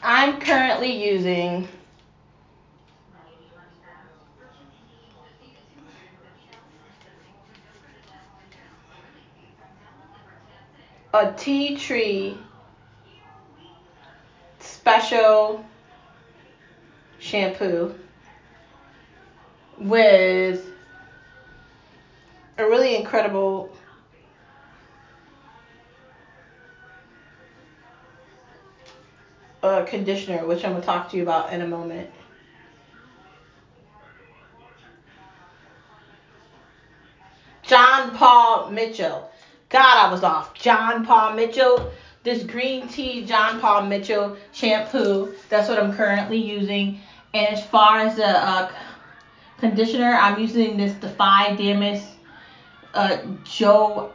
[0.00, 1.66] I'm currently using
[11.14, 12.36] a tea tree
[14.58, 15.64] special
[17.20, 17.94] shampoo
[19.78, 20.66] with
[22.58, 23.70] a really incredible
[29.62, 32.10] uh, conditioner, which I'm gonna talk to you about in a moment.
[37.62, 39.30] John Paul Mitchell.
[39.68, 40.54] God, I was off.
[40.54, 41.92] John Paul Mitchell.
[42.22, 45.34] This green tea John Paul Mitchell shampoo.
[45.48, 47.00] That's what I'm currently using.
[47.34, 48.72] And as far as the uh,
[49.58, 52.02] conditioner, I'm using this Defy Damage
[52.94, 54.12] uh, Joe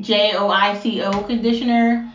[0.00, 2.10] J O I C O conditioner.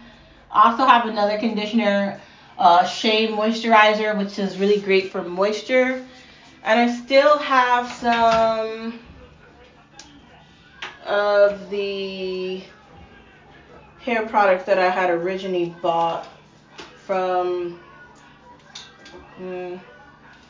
[0.51, 2.19] I also have another conditioner,
[2.57, 6.03] uh, Shea Moisturizer, which is really great for moisture.
[6.63, 8.99] And I still have some
[11.05, 12.63] of the
[14.05, 16.27] hair products that I had originally bought
[17.05, 17.79] from.
[19.41, 19.79] Mm,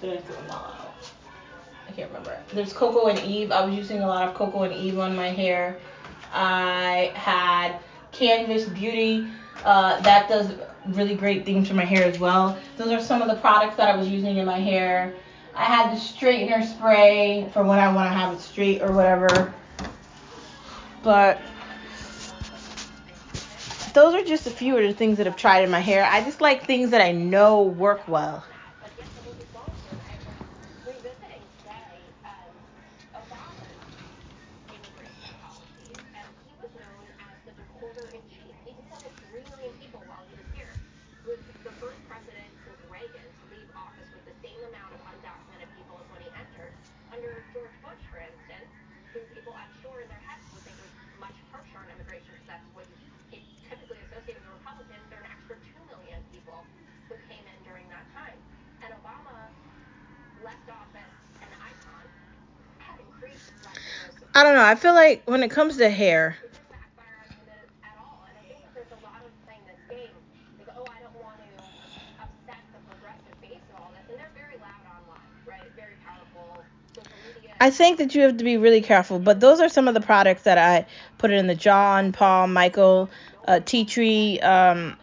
[0.03, 0.85] I?
[1.87, 2.37] I can't remember.
[2.53, 3.51] There's Coco and Eve.
[3.51, 5.79] I was using a lot of Coco and Eve on my hair.
[6.33, 7.79] I had
[8.11, 9.25] Canvas Beauty.
[9.63, 10.51] Uh, that does
[10.87, 12.57] really great things for my hair as well.
[12.77, 15.15] Those are some of the products that I was using in my hair.
[15.55, 19.53] I had the straightener spray for when I want to have it straight or whatever.
[21.01, 21.39] But
[23.95, 26.05] those are just a few of the things that I've tried in my hair.
[26.05, 28.43] I just like things that I know work well.
[64.65, 66.37] I feel like when it comes to hair,
[77.59, 79.19] I think that you have to be really careful.
[79.19, 80.87] But those are some of the products that I
[81.19, 83.09] put in the John Paul Michael
[83.47, 84.97] uh, tea tree um,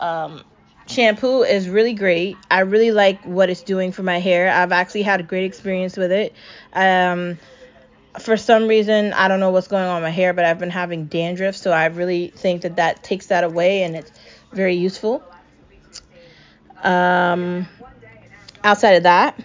[0.00, 0.42] um,
[0.88, 2.36] shampoo is really great.
[2.50, 4.50] I really like what it's doing for my hair.
[4.52, 6.34] I've actually had a great experience with it.
[6.72, 7.38] Um,
[8.22, 10.70] for some reason, I don't know what's going on with my hair, but I've been
[10.70, 14.12] having dandruff, so I really think that that takes that away and it's
[14.52, 15.22] very useful.
[16.82, 17.66] Um,
[18.62, 19.38] outside of that,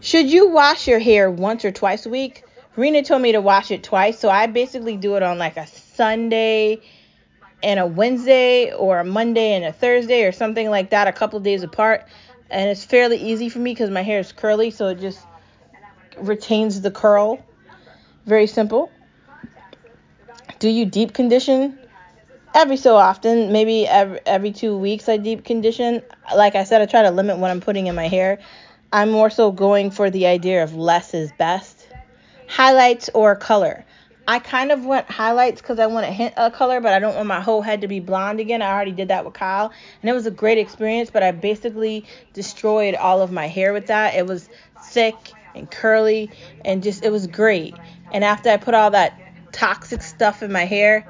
[0.00, 2.44] should you wash your hair once or twice a week?
[2.74, 5.66] Rena told me to wash it twice, so I basically do it on like a
[5.66, 6.80] Sunday
[7.62, 11.38] and a Wednesday or a Monday and a Thursday or something like that, a couple
[11.40, 12.04] days apart.
[12.50, 15.20] And it's fairly easy for me because my hair is curly, so it just
[16.18, 17.38] retains the curl.
[18.26, 18.90] Very simple.
[20.58, 21.78] Do you deep condition
[22.54, 26.02] every so often, maybe every, every two weeks, I deep condition.
[26.34, 28.38] Like I said, I try to limit what I'm putting in my hair.
[28.92, 31.88] I'm more so going for the idea of less is best.
[32.48, 33.84] Highlights or color.
[34.28, 37.16] I kind of went highlights because I want to hint a color, but I don't
[37.16, 38.62] want my whole head to be blonde again.
[38.62, 42.04] I already did that with Kyle, and it was a great experience, but I basically
[42.32, 44.14] destroyed all of my hair with that.
[44.14, 44.48] It was
[44.84, 45.16] thick
[45.54, 46.30] and curly,
[46.64, 47.74] and just, it was great.
[48.12, 49.18] And after I put all that
[49.52, 51.06] toxic stuff in my hair,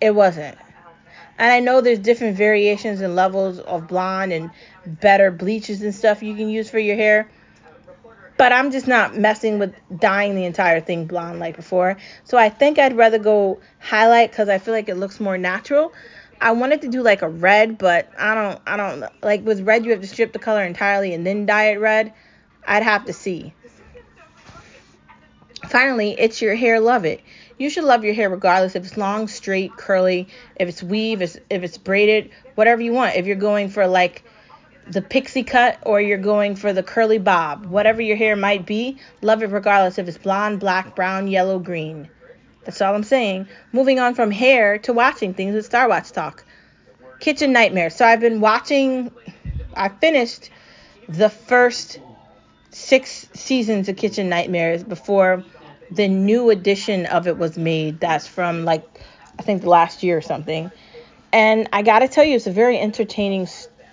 [0.00, 0.56] it wasn't.
[1.38, 4.50] And I know there's different variations and levels of blonde and
[4.86, 7.28] better bleaches and stuff you can use for your hair.
[8.36, 11.96] But I'm just not messing with dyeing the entire thing blonde like before.
[12.24, 15.92] So I think I'd rather go highlight because I feel like it looks more natural.
[16.40, 19.84] I wanted to do like a red, but I don't I don't like with red
[19.84, 22.12] you have to strip the color entirely and then dye it red.
[22.66, 23.54] I'd have to see.
[25.66, 27.20] Finally, it's your hair, love it.
[27.58, 31.38] You should love your hair regardless if it's long, straight, curly, if it's weave, if
[31.50, 33.16] it's braided, whatever you want.
[33.16, 34.22] If you're going for like
[34.86, 38.98] the pixie cut or you're going for the curly bob, whatever your hair might be,
[39.20, 42.08] love it regardless if it's blonde, black, brown, yellow, green.
[42.64, 43.48] That's all I'm saying.
[43.72, 46.44] Moving on from hair to watching things with Star Watch Talk.
[47.18, 47.96] Kitchen Nightmares.
[47.96, 49.10] So I've been watching,
[49.74, 50.50] I finished
[51.08, 51.98] the first
[52.78, 55.44] six seasons of Kitchen Nightmares before
[55.90, 58.00] the new edition of it was made.
[58.00, 58.86] That's from like,
[59.38, 60.70] I think the last year or something.
[61.32, 63.48] And I gotta tell you, it's a very entertaining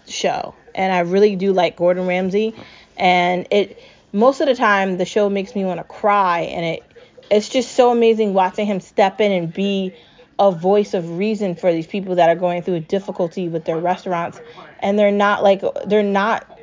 [0.07, 2.53] show and I really do like Gordon Ramsay.
[2.97, 3.81] And it
[4.11, 6.83] most of the time the show makes me want to cry, and it
[7.31, 9.93] it's just so amazing watching him step in and be
[10.38, 14.39] a voice of reason for these people that are going through difficulty with their restaurants,
[14.79, 16.55] and they're not like they're not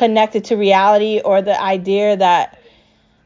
[0.00, 2.58] connected to reality or the idea that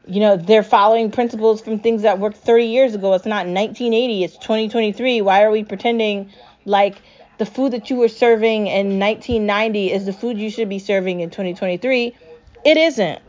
[0.05, 4.23] you know they're following principles from things that worked 30 years ago it's not 1980
[4.23, 6.29] it's 2023 why are we pretending
[6.65, 7.01] like
[7.37, 11.19] the food that you were serving in 1990 is the food you should be serving
[11.19, 12.15] in 2023.
[12.63, 13.19] It isn't.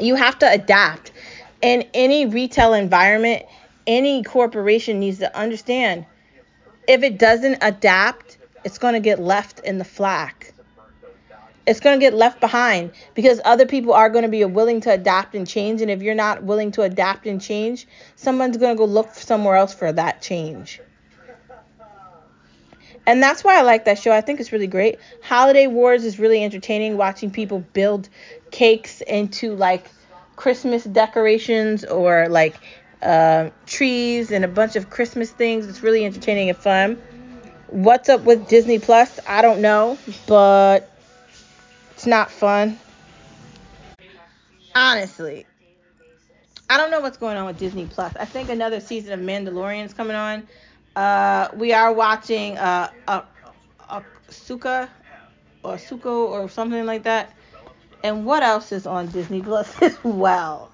[0.00, 1.12] You have to adapt.
[1.60, 3.44] In any retail environment,
[3.86, 6.06] any corporation needs to understand
[6.86, 10.37] if it doesn't adapt, it's going to get left in the flack.
[11.68, 14.90] It's going to get left behind because other people are going to be willing to
[14.90, 15.82] adapt and change.
[15.82, 19.54] And if you're not willing to adapt and change, someone's going to go look somewhere
[19.54, 20.80] else for that change.
[23.06, 24.12] And that's why I like that show.
[24.12, 24.98] I think it's really great.
[25.22, 28.08] Holiday Wars is really entertaining watching people build
[28.50, 29.90] cakes into like
[30.36, 32.56] Christmas decorations or like
[33.02, 35.66] uh, trees and a bunch of Christmas things.
[35.66, 36.94] It's really entertaining and fun.
[37.66, 39.20] What's up with Disney Plus?
[39.26, 40.97] I don't know, but
[42.08, 42.78] not fun.
[44.74, 45.46] Honestly,
[46.70, 48.14] I don't know what's going on with Disney Plus.
[48.16, 50.46] I think another season of Mandalorian is coming on.
[50.96, 52.90] Uh, we are watching uh,
[54.28, 54.88] Suka
[55.62, 57.32] or Suko or something like that.
[58.04, 60.70] And what else is on Disney Plus as well?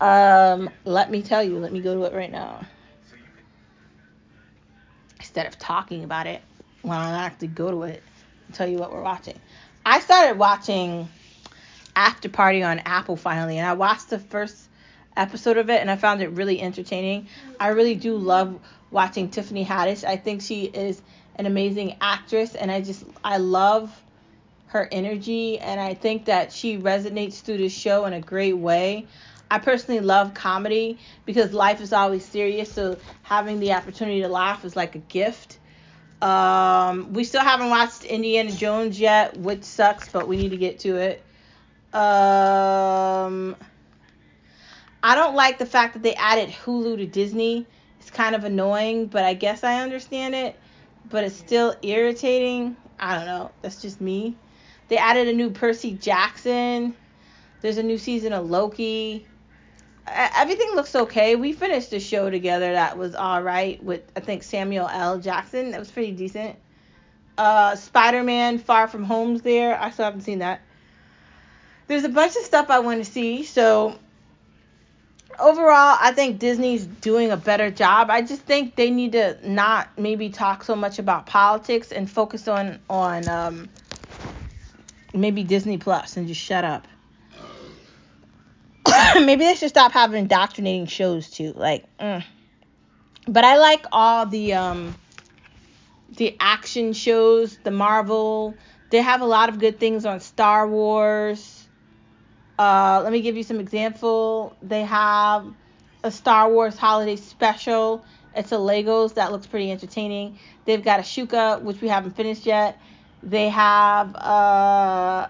[0.00, 1.58] Um, let me tell you.
[1.58, 2.64] Let me go to it right now.
[5.18, 6.42] Instead of talking about it,
[6.82, 8.02] why don't I actually go to it
[8.46, 9.38] and tell you what we're watching?
[9.86, 11.08] I started watching
[11.94, 14.56] After Party on Apple finally, and I watched the first
[15.16, 17.28] episode of it and I found it really entertaining.
[17.60, 18.58] I really do love
[18.90, 20.02] watching Tiffany Haddish.
[20.02, 21.02] I think she is
[21.36, 23.92] an amazing actress and I just I love
[24.66, 29.06] her energy and I think that she resonates through the show in a great way.
[29.50, 34.64] I personally love comedy because life is always serious, so having the opportunity to laugh
[34.64, 35.58] is like a gift.
[36.22, 40.78] Um, we still haven't watched Indiana Jones yet, which sucks, but we need to get
[40.80, 41.22] to it.
[41.94, 43.56] Um,
[45.02, 47.66] I don't like the fact that they added Hulu to Disney
[48.00, 50.58] It's kind of annoying, but I guess I understand it.
[51.10, 52.76] But it's still irritating.
[52.98, 53.50] I don't know.
[53.60, 54.36] That's just me.
[54.88, 56.94] They added a new Percy Jackson.
[57.60, 59.26] There's a new season of Loki.
[60.06, 61.34] Everything looks okay.
[61.36, 65.18] We finished the show together that was all right with I think Samuel L.
[65.18, 65.70] Jackson.
[65.70, 66.56] That was pretty decent.
[67.38, 69.80] Uh, Spider-Man: Far From Home's there.
[69.80, 70.60] I still haven't seen that.
[71.86, 73.98] There's a bunch of stuff I want to see, so
[75.38, 78.10] overall, I think Disney's doing a better job.
[78.10, 82.48] I just think they need to not maybe talk so much about politics and focus
[82.48, 83.68] on on um,
[85.12, 86.86] maybe Disney Plus and just shut up.
[89.20, 91.52] maybe they should stop having indoctrinating shows too.
[91.54, 92.24] Like, mm.
[93.26, 94.94] but I like all the um
[96.16, 98.54] the action shows, the Marvel.
[98.90, 101.66] They have a lot of good things on Star Wars.
[102.58, 104.56] Uh, let me give you some example.
[104.62, 105.46] They have
[106.04, 108.04] a Star Wars holiday special,
[108.36, 110.38] It's a Legos that looks pretty entertaining.
[110.64, 112.78] They've got Ahsoka, which we haven't finished yet.
[113.22, 115.28] They have uh,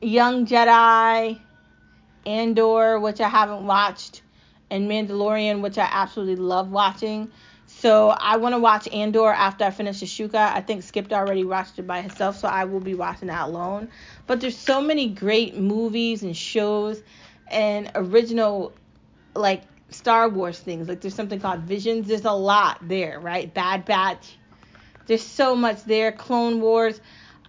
[0.00, 1.40] Young Jedi,
[2.24, 4.22] Andor, which I haven't watched,
[4.70, 7.30] and Mandalorian, which I absolutely love watching.
[7.66, 10.36] So I want to watch Andor after I finish Ahsoka.
[10.36, 13.88] I think Skip already watched it by himself, so I will be watching that alone.
[14.26, 17.02] But there's so many great movies and shows
[17.50, 18.72] and original
[19.34, 20.88] like Star Wars things.
[20.88, 22.08] Like there's something called Visions.
[22.08, 23.52] There's a lot there, right?
[23.52, 24.38] Bad Batch.
[25.06, 26.12] There's so much there.
[26.12, 27.00] Clone Wars.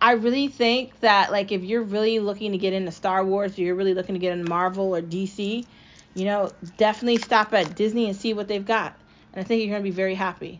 [0.01, 3.61] I really think that like if you're really looking to get into Star Wars, or
[3.61, 5.65] you're really looking to get into Marvel or DC,
[6.13, 8.95] you know, definitely stop at Disney and see what they've got.
[9.33, 10.59] And I think you're going to be very happy.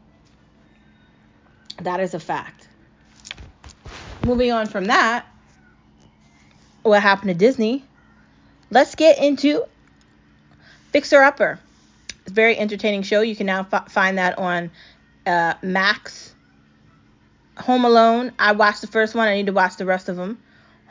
[1.82, 2.68] That is a fact.
[4.26, 5.26] Moving on from that,
[6.84, 7.84] what happened to Disney?
[8.70, 9.64] Let's get into
[10.92, 11.60] Fixer Upper.
[12.22, 13.22] It's a very entertaining show.
[13.22, 14.72] You can now f- find that on
[15.26, 16.29] uh, Max.
[17.62, 18.32] Home Alone.
[18.40, 19.28] I watched the first one.
[19.28, 20.40] I need to watch the rest of them.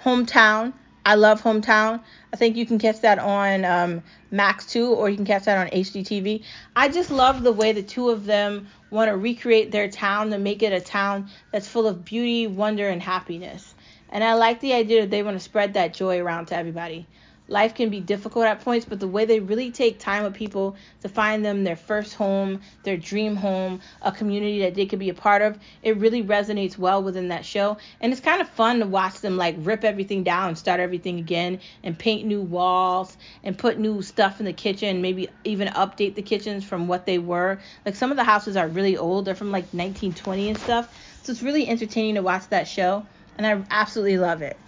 [0.03, 0.73] Hometown.
[1.05, 2.03] I love Hometown.
[2.33, 5.57] I think you can catch that on um, Max 2 or you can catch that
[5.57, 6.45] on HGTV.
[6.77, 10.39] I just love the way the two of them want to recreate their town to
[10.39, 13.75] make it a town that's full of beauty, wonder, and happiness.
[14.11, 17.07] And I like the idea that they want to spread that joy around to everybody
[17.49, 20.77] life can be difficult at points, but the way they really take time with people
[21.01, 25.09] to find them their first home, their dream home, a community that they could be
[25.09, 27.79] a part of, it really resonates well within that show.
[28.01, 31.61] And it's kind of fun to watch them like rip everything down start everything again
[31.83, 36.23] and paint new walls and put new stuff in the kitchen, maybe even update the
[36.23, 37.59] kitchens from what they were.
[37.87, 40.89] Like some of the houses are really old, they're from like 1920 and stuff.
[41.23, 44.59] So it's really entertaining to watch that show, and I absolutely love it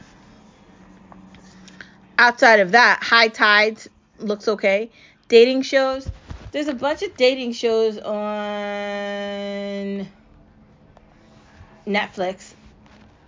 [2.21, 4.91] outside of that, High Tides looks okay.
[5.29, 6.09] Dating shows.
[6.53, 8.17] There's a bunch of dating shows on
[11.87, 12.53] Netflix.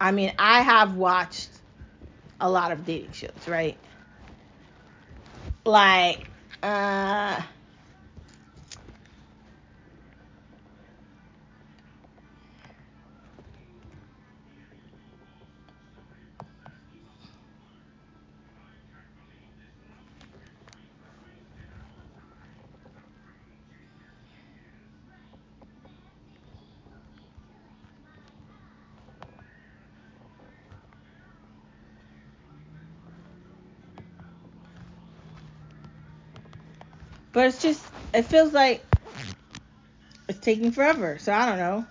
[0.00, 1.48] I mean, I have watched
[2.40, 3.78] a lot of dating shows, right?
[5.64, 6.28] Like,
[6.62, 7.40] uh,
[37.32, 38.84] But it's just, it feels like
[40.28, 41.18] it's taking forever.
[41.18, 41.86] So I don't know.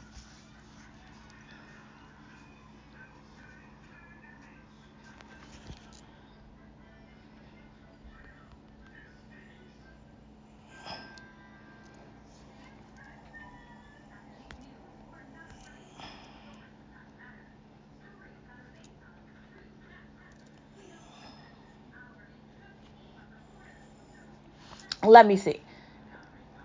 [25.12, 25.60] Let me see.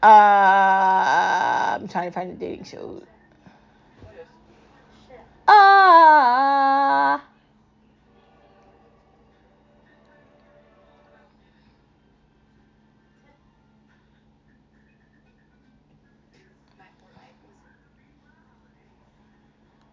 [0.00, 3.02] Uh, I'm trying to find the dating show.
[5.48, 7.16] Ah.
[7.16, 7.20] Uh,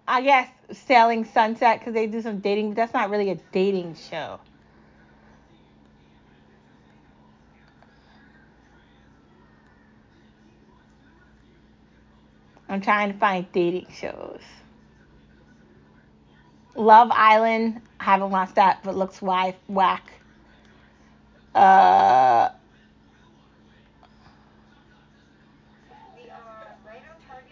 [0.08, 3.96] I guess Selling Sunset because they do some dating, but that's not really a dating
[3.96, 4.40] show.
[12.74, 14.42] I'm trying to find dating shows.
[16.76, 20.10] Love Island, I haven't watched that, but looks whack.
[21.54, 22.50] Uh,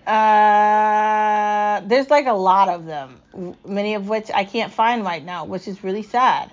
[0.07, 3.21] uh, there's like a lot of them,
[3.63, 6.49] many of which I can't find right now, which is really sad.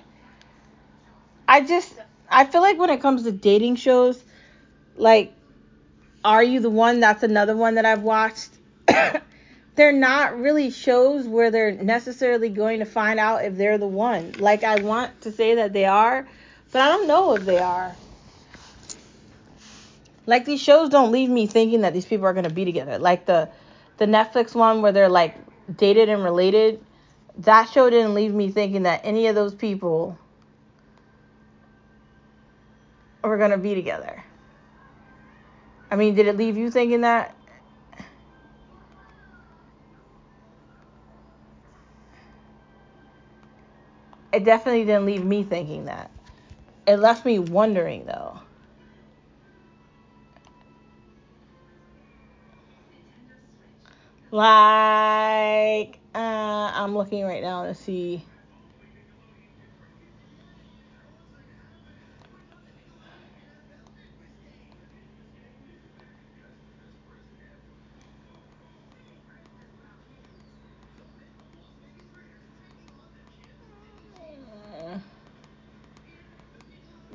[1.49, 1.95] I just,
[2.29, 4.23] I feel like when it comes to dating shows,
[4.97, 5.33] like,
[6.23, 7.01] Are You the One?
[7.01, 8.58] That's another one that I've watched.
[9.75, 14.35] they're not really shows where they're necessarily going to find out if they're the one.
[14.39, 16.27] Like I want to say that they are,
[16.73, 17.97] but I don't know if they are.
[20.27, 22.99] Like these shows don't leave me thinking that these people are going to be together.
[22.99, 23.49] Like the
[23.97, 25.37] the Netflix one where they're like
[25.77, 26.85] dated and related,
[27.39, 30.19] that show didn't leave me thinking that any of those people
[33.23, 34.25] were going to be together.
[35.91, 37.35] I mean, did it leave you thinking that?
[44.39, 46.13] it definitely didn't leave me thinking that.
[46.87, 48.39] It left me wondering though.
[54.31, 58.25] Like, uh, I'm looking right now to see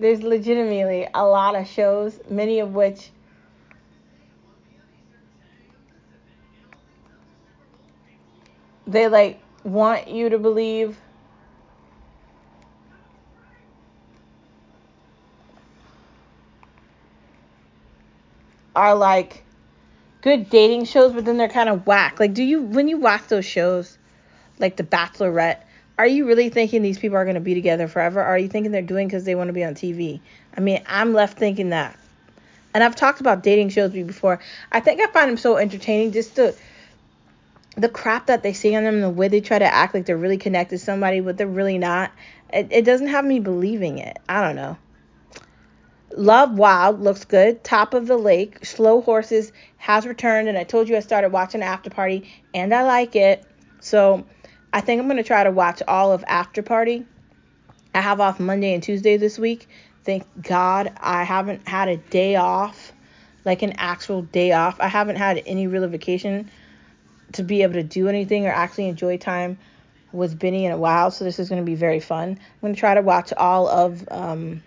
[0.04, 3.10] There's legitimately a lot of shows, many of which
[8.86, 10.98] they like want you to believe
[18.76, 19.46] are like
[20.20, 22.20] good dating shows, but then they're kind of whack.
[22.20, 23.98] Like, do you when you watch those shows,
[24.60, 25.62] like The Bachelorette,
[25.98, 28.20] are you really thinking these people are going to be together forever?
[28.20, 30.20] Or are you thinking they're doing because they want to be on TV?
[30.56, 31.98] I mean, I'm left thinking that.
[32.74, 34.40] And I've talked about dating shows before.
[34.72, 36.56] I think I find them so entertaining just the
[37.76, 40.18] the crap that they say on them the way they try to act like they're
[40.18, 42.12] really connected to somebody, but they're really not.
[42.52, 44.20] It, it doesn't have me believing it.
[44.30, 44.78] I don't know.
[46.16, 47.64] Love Wild looks good.
[47.64, 51.64] Top of the Lake, Slow Horses has returned, and I told you I started watching
[51.64, 53.44] After Party, and I like it.
[53.80, 54.24] So
[54.74, 57.06] I think I'm gonna try to watch all of After Party.
[57.94, 59.70] I have off Monday and Tuesday this week.
[60.04, 62.92] Thank God I haven't had a day off,
[63.46, 64.78] like an actual day off.
[64.80, 66.50] I haven't had any real vacation
[67.34, 69.60] to be able to do anything or actually enjoy time
[70.12, 71.12] with Benny in a while.
[71.12, 72.30] So this is going to be very fun.
[72.30, 74.64] I'm going to try to watch all of um,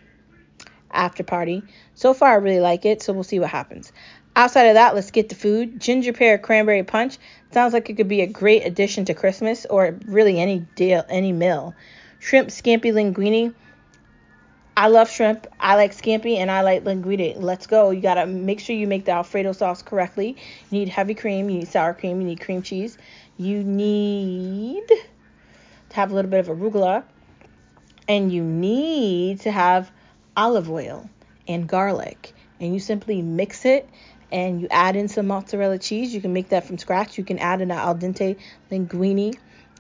[0.91, 1.65] After Party.
[1.95, 3.03] So far, I really like it.
[3.03, 3.93] So we'll see what happens.
[4.37, 5.81] Outside of that, let's get the food.
[5.81, 7.17] Ginger pear cranberry punch
[7.53, 11.33] sounds like it could be a great addition to Christmas or really any deal, any
[11.33, 11.75] meal.
[12.19, 13.55] Shrimp scampi linguine.
[14.77, 15.47] I love shrimp.
[15.59, 17.41] I like scampi and I like linguine.
[17.41, 17.89] Let's go.
[17.91, 20.37] You gotta make sure you make the Alfredo sauce correctly.
[20.71, 21.49] You need heavy cream.
[21.49, 22.21] You need sour cream.
[22.21, 22.99] You need cream cheese.
[23.39, 27.05] You need to have a little bit of arugula,
[28.07, 29.91] and you need to have
[30.37, 31.09] olive oil
[31.49, 32.35] and garlic.
[32.61, 33.89] And you simply mix it
[34.33, 36.15] and you add in some mozzarella cheese.
[36.15, 37.19] You can make that from scratch.
[37.19, 38.37] You can add in an al dente
[38.71, 39.37] linguine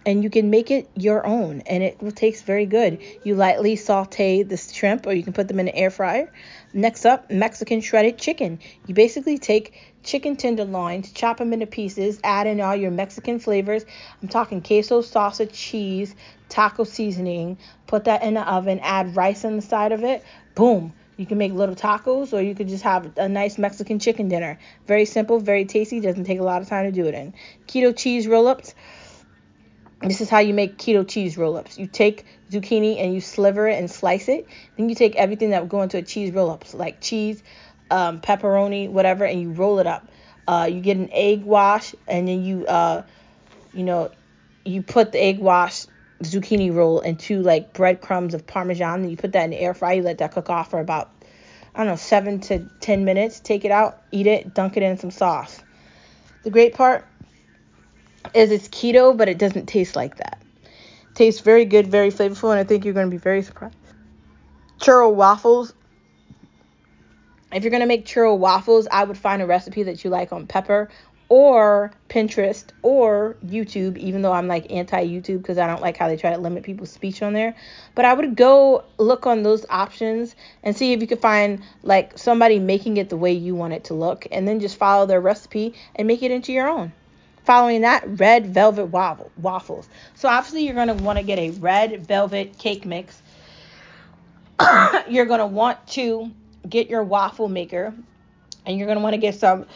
[0.06, 3.00] and you can make it your own and it will taste very good.
[3.24, 6.32] You lightly saute the shrimp or you can put them in an air fryer.
[6.72, 8.60] Next up, Mexican shredded chicken.
[8.86, 9.74] You basically take
[10.04, 13.84] chicken tenderloins, chop them into pieces, add in all your Mexican flavors.
[14.22, 16.14] I'm talking queso, salsa, cheese,
[16.48, 17.58] taco seasoning.
[17.88, 20.22] Put that in the oven, add rice on the side of it.
[20.54, 20.92] Boom.
[21.16, 24.58] You can make little tacos or you could just have a nice Mexican chicken dinner.
[24.86, 27.34] Very simple, very tasty, doesn't take a lot of time to do it in.
[27.66, 28.74] Keto cheese roll ups
[30.02, 31.78] this is how you make keto cheese roll ups.
[31.78, 34.46] You take zucchini and you sliver it and slice it.
[34.76, 37.42] Then you take everything that would go into a cheese roll up, so like cheese,
[37.90, 40.08] um, pepperoni, whatever, and you roll it up.
[40.46, 43.02] Uh, you get an egg wash and then you, uh,
[43.72, 44.10] you know,
[44.64, 45.86] you put the egg wash
[46.22, 49.02] zucchini roll and two like breadcrumbs of parmesan.
[49.02, 49.96] And you put that in the air fryer.
[49.96, 51.10] You let that cook off for about,
[51.74, 53.40] I don't know, seven to ten minutes.
[53.40, 55.62] Take it out, eat it, dunk it in some sauce.
[56.42, 57.06] The great part
[58.34, 60.42] is it's keto, but it doesn't taste like that.
[61.14, 63.76] tastes very good, very flavorful, and I think you're going to be very surprised.
[64.78, 65.72] Churro waffles.
[67.52, 70.32] If you're going to make churro waffles, I would find a recipe that you like
[70.32, 70.90] on Pepper
[71.28, 76.08] or Pinterest or YouTube, even though I'm like anti YouTube because I don't like how
[76.08, 77.54] they try to limit people's speech on there.
[77.94, 82.16] But I would go look on those options and see if you could find like
[82.16, 85.20] somebody making it the way you want it to look and then just follow their
[85.20, 86.92] recipe and make it into your own.
[87.44, 89.88] Following that, red velvet waffle, waffles.
[90.14, 93.20] So obviously you're going to want to get a red velvet cake mix.
[95.08, 96.30] you're going to want to
[96.68, 97.94] get your waffle maker
[98.64, 99.66] and you're going to want to get some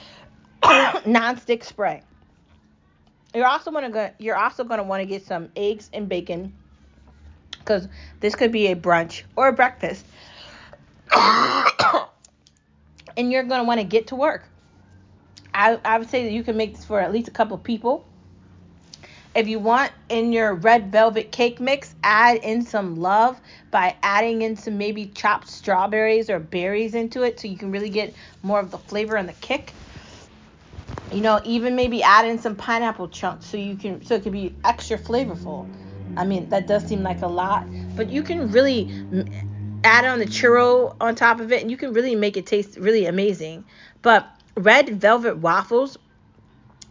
[1.07, 2.03] non-stick spray.
[3.35, 6.53] You're also to go, you're also to want to get some eggs and bacon
[7.65, 7.89] cuz
[8.21, 10.05] this could be a brunch or a breakfast.
[13.17, 14.45] and you're to want to get to work.
[15.53, 18.05] I, I would say that you can make this for at least a couple people.
[19.35, 23.41] If you want in your red velvet cake mix, add in some love
[23.71, 27.91] by adding in some maybe chopped strawberries or berries into it so you can really
[27.91, 29.73] get more of the flavor and the kick.
[31.11, 34.33] You know, even maybe add in some pineapple chunks so you can so it can
[34.33, 35.71] be extra flavorful.
[36.17, 38.91] I mean, that does seem like a lot, but you can really
[39.85, 42.77] add on the churro on top of it and you can really make it taste
[42.77, 43.65] really amazing.
[44.03, 45.97] But red velvet waffles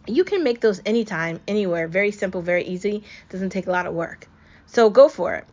[0.06, 3.94] you can make those anytime anywhere very simple very easy doesn't take a lot of
[3.94, 4.28] work
[4.66, 5.46] so go for it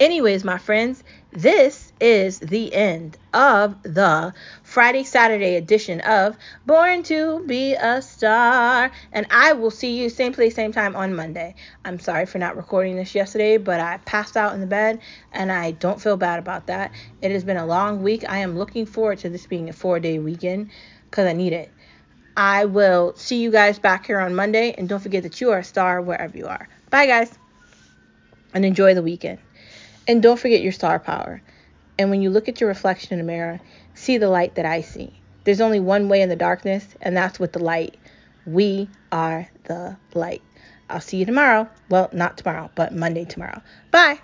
[0.00, 4.32] Anyways, my friends, this is the end of the
[4.62, 6.36] Friday Saturday edition of
[6.66, 8.92] Born to Be a Star.
[9.10, 11.56] And I will see you same place, same time on Monday.
[11.84, 15.00] I'm sorry for not recording this yesterday, but I passed out in the bed
[15.32, 16.92] and I don't feel bad about that.
[17.20, 18.24] It has been a long week.
[18.28, 20.70] I am looking forward to this being a four day weekend
[21.10, 21.72] because I need it.
[22.36, 24.76] I will see you guys back here on Monday.
[24.78, 26.68] And don't forget that you are a star wherever you are.
[26.88, 27.36] Bye, guys.
[28.54, 29.40] And enjoy the weekend.
[30.08, 31.42] And don't forget your star power.
[31.98, 33.60] And when you look at your reflection in the mirror,
[33.94, 35.12] see the light that I see.
[35.44, 37.96] There's only one way in the darkness, and that's with the light.
[38.46, 40.42] We are the light.
[40.88, 41.68] I'll see you tomorrow.
[41.90, 43.60] Well, not tomorrow, but Monday tomorrow.
[43.90, 44.18] Bye.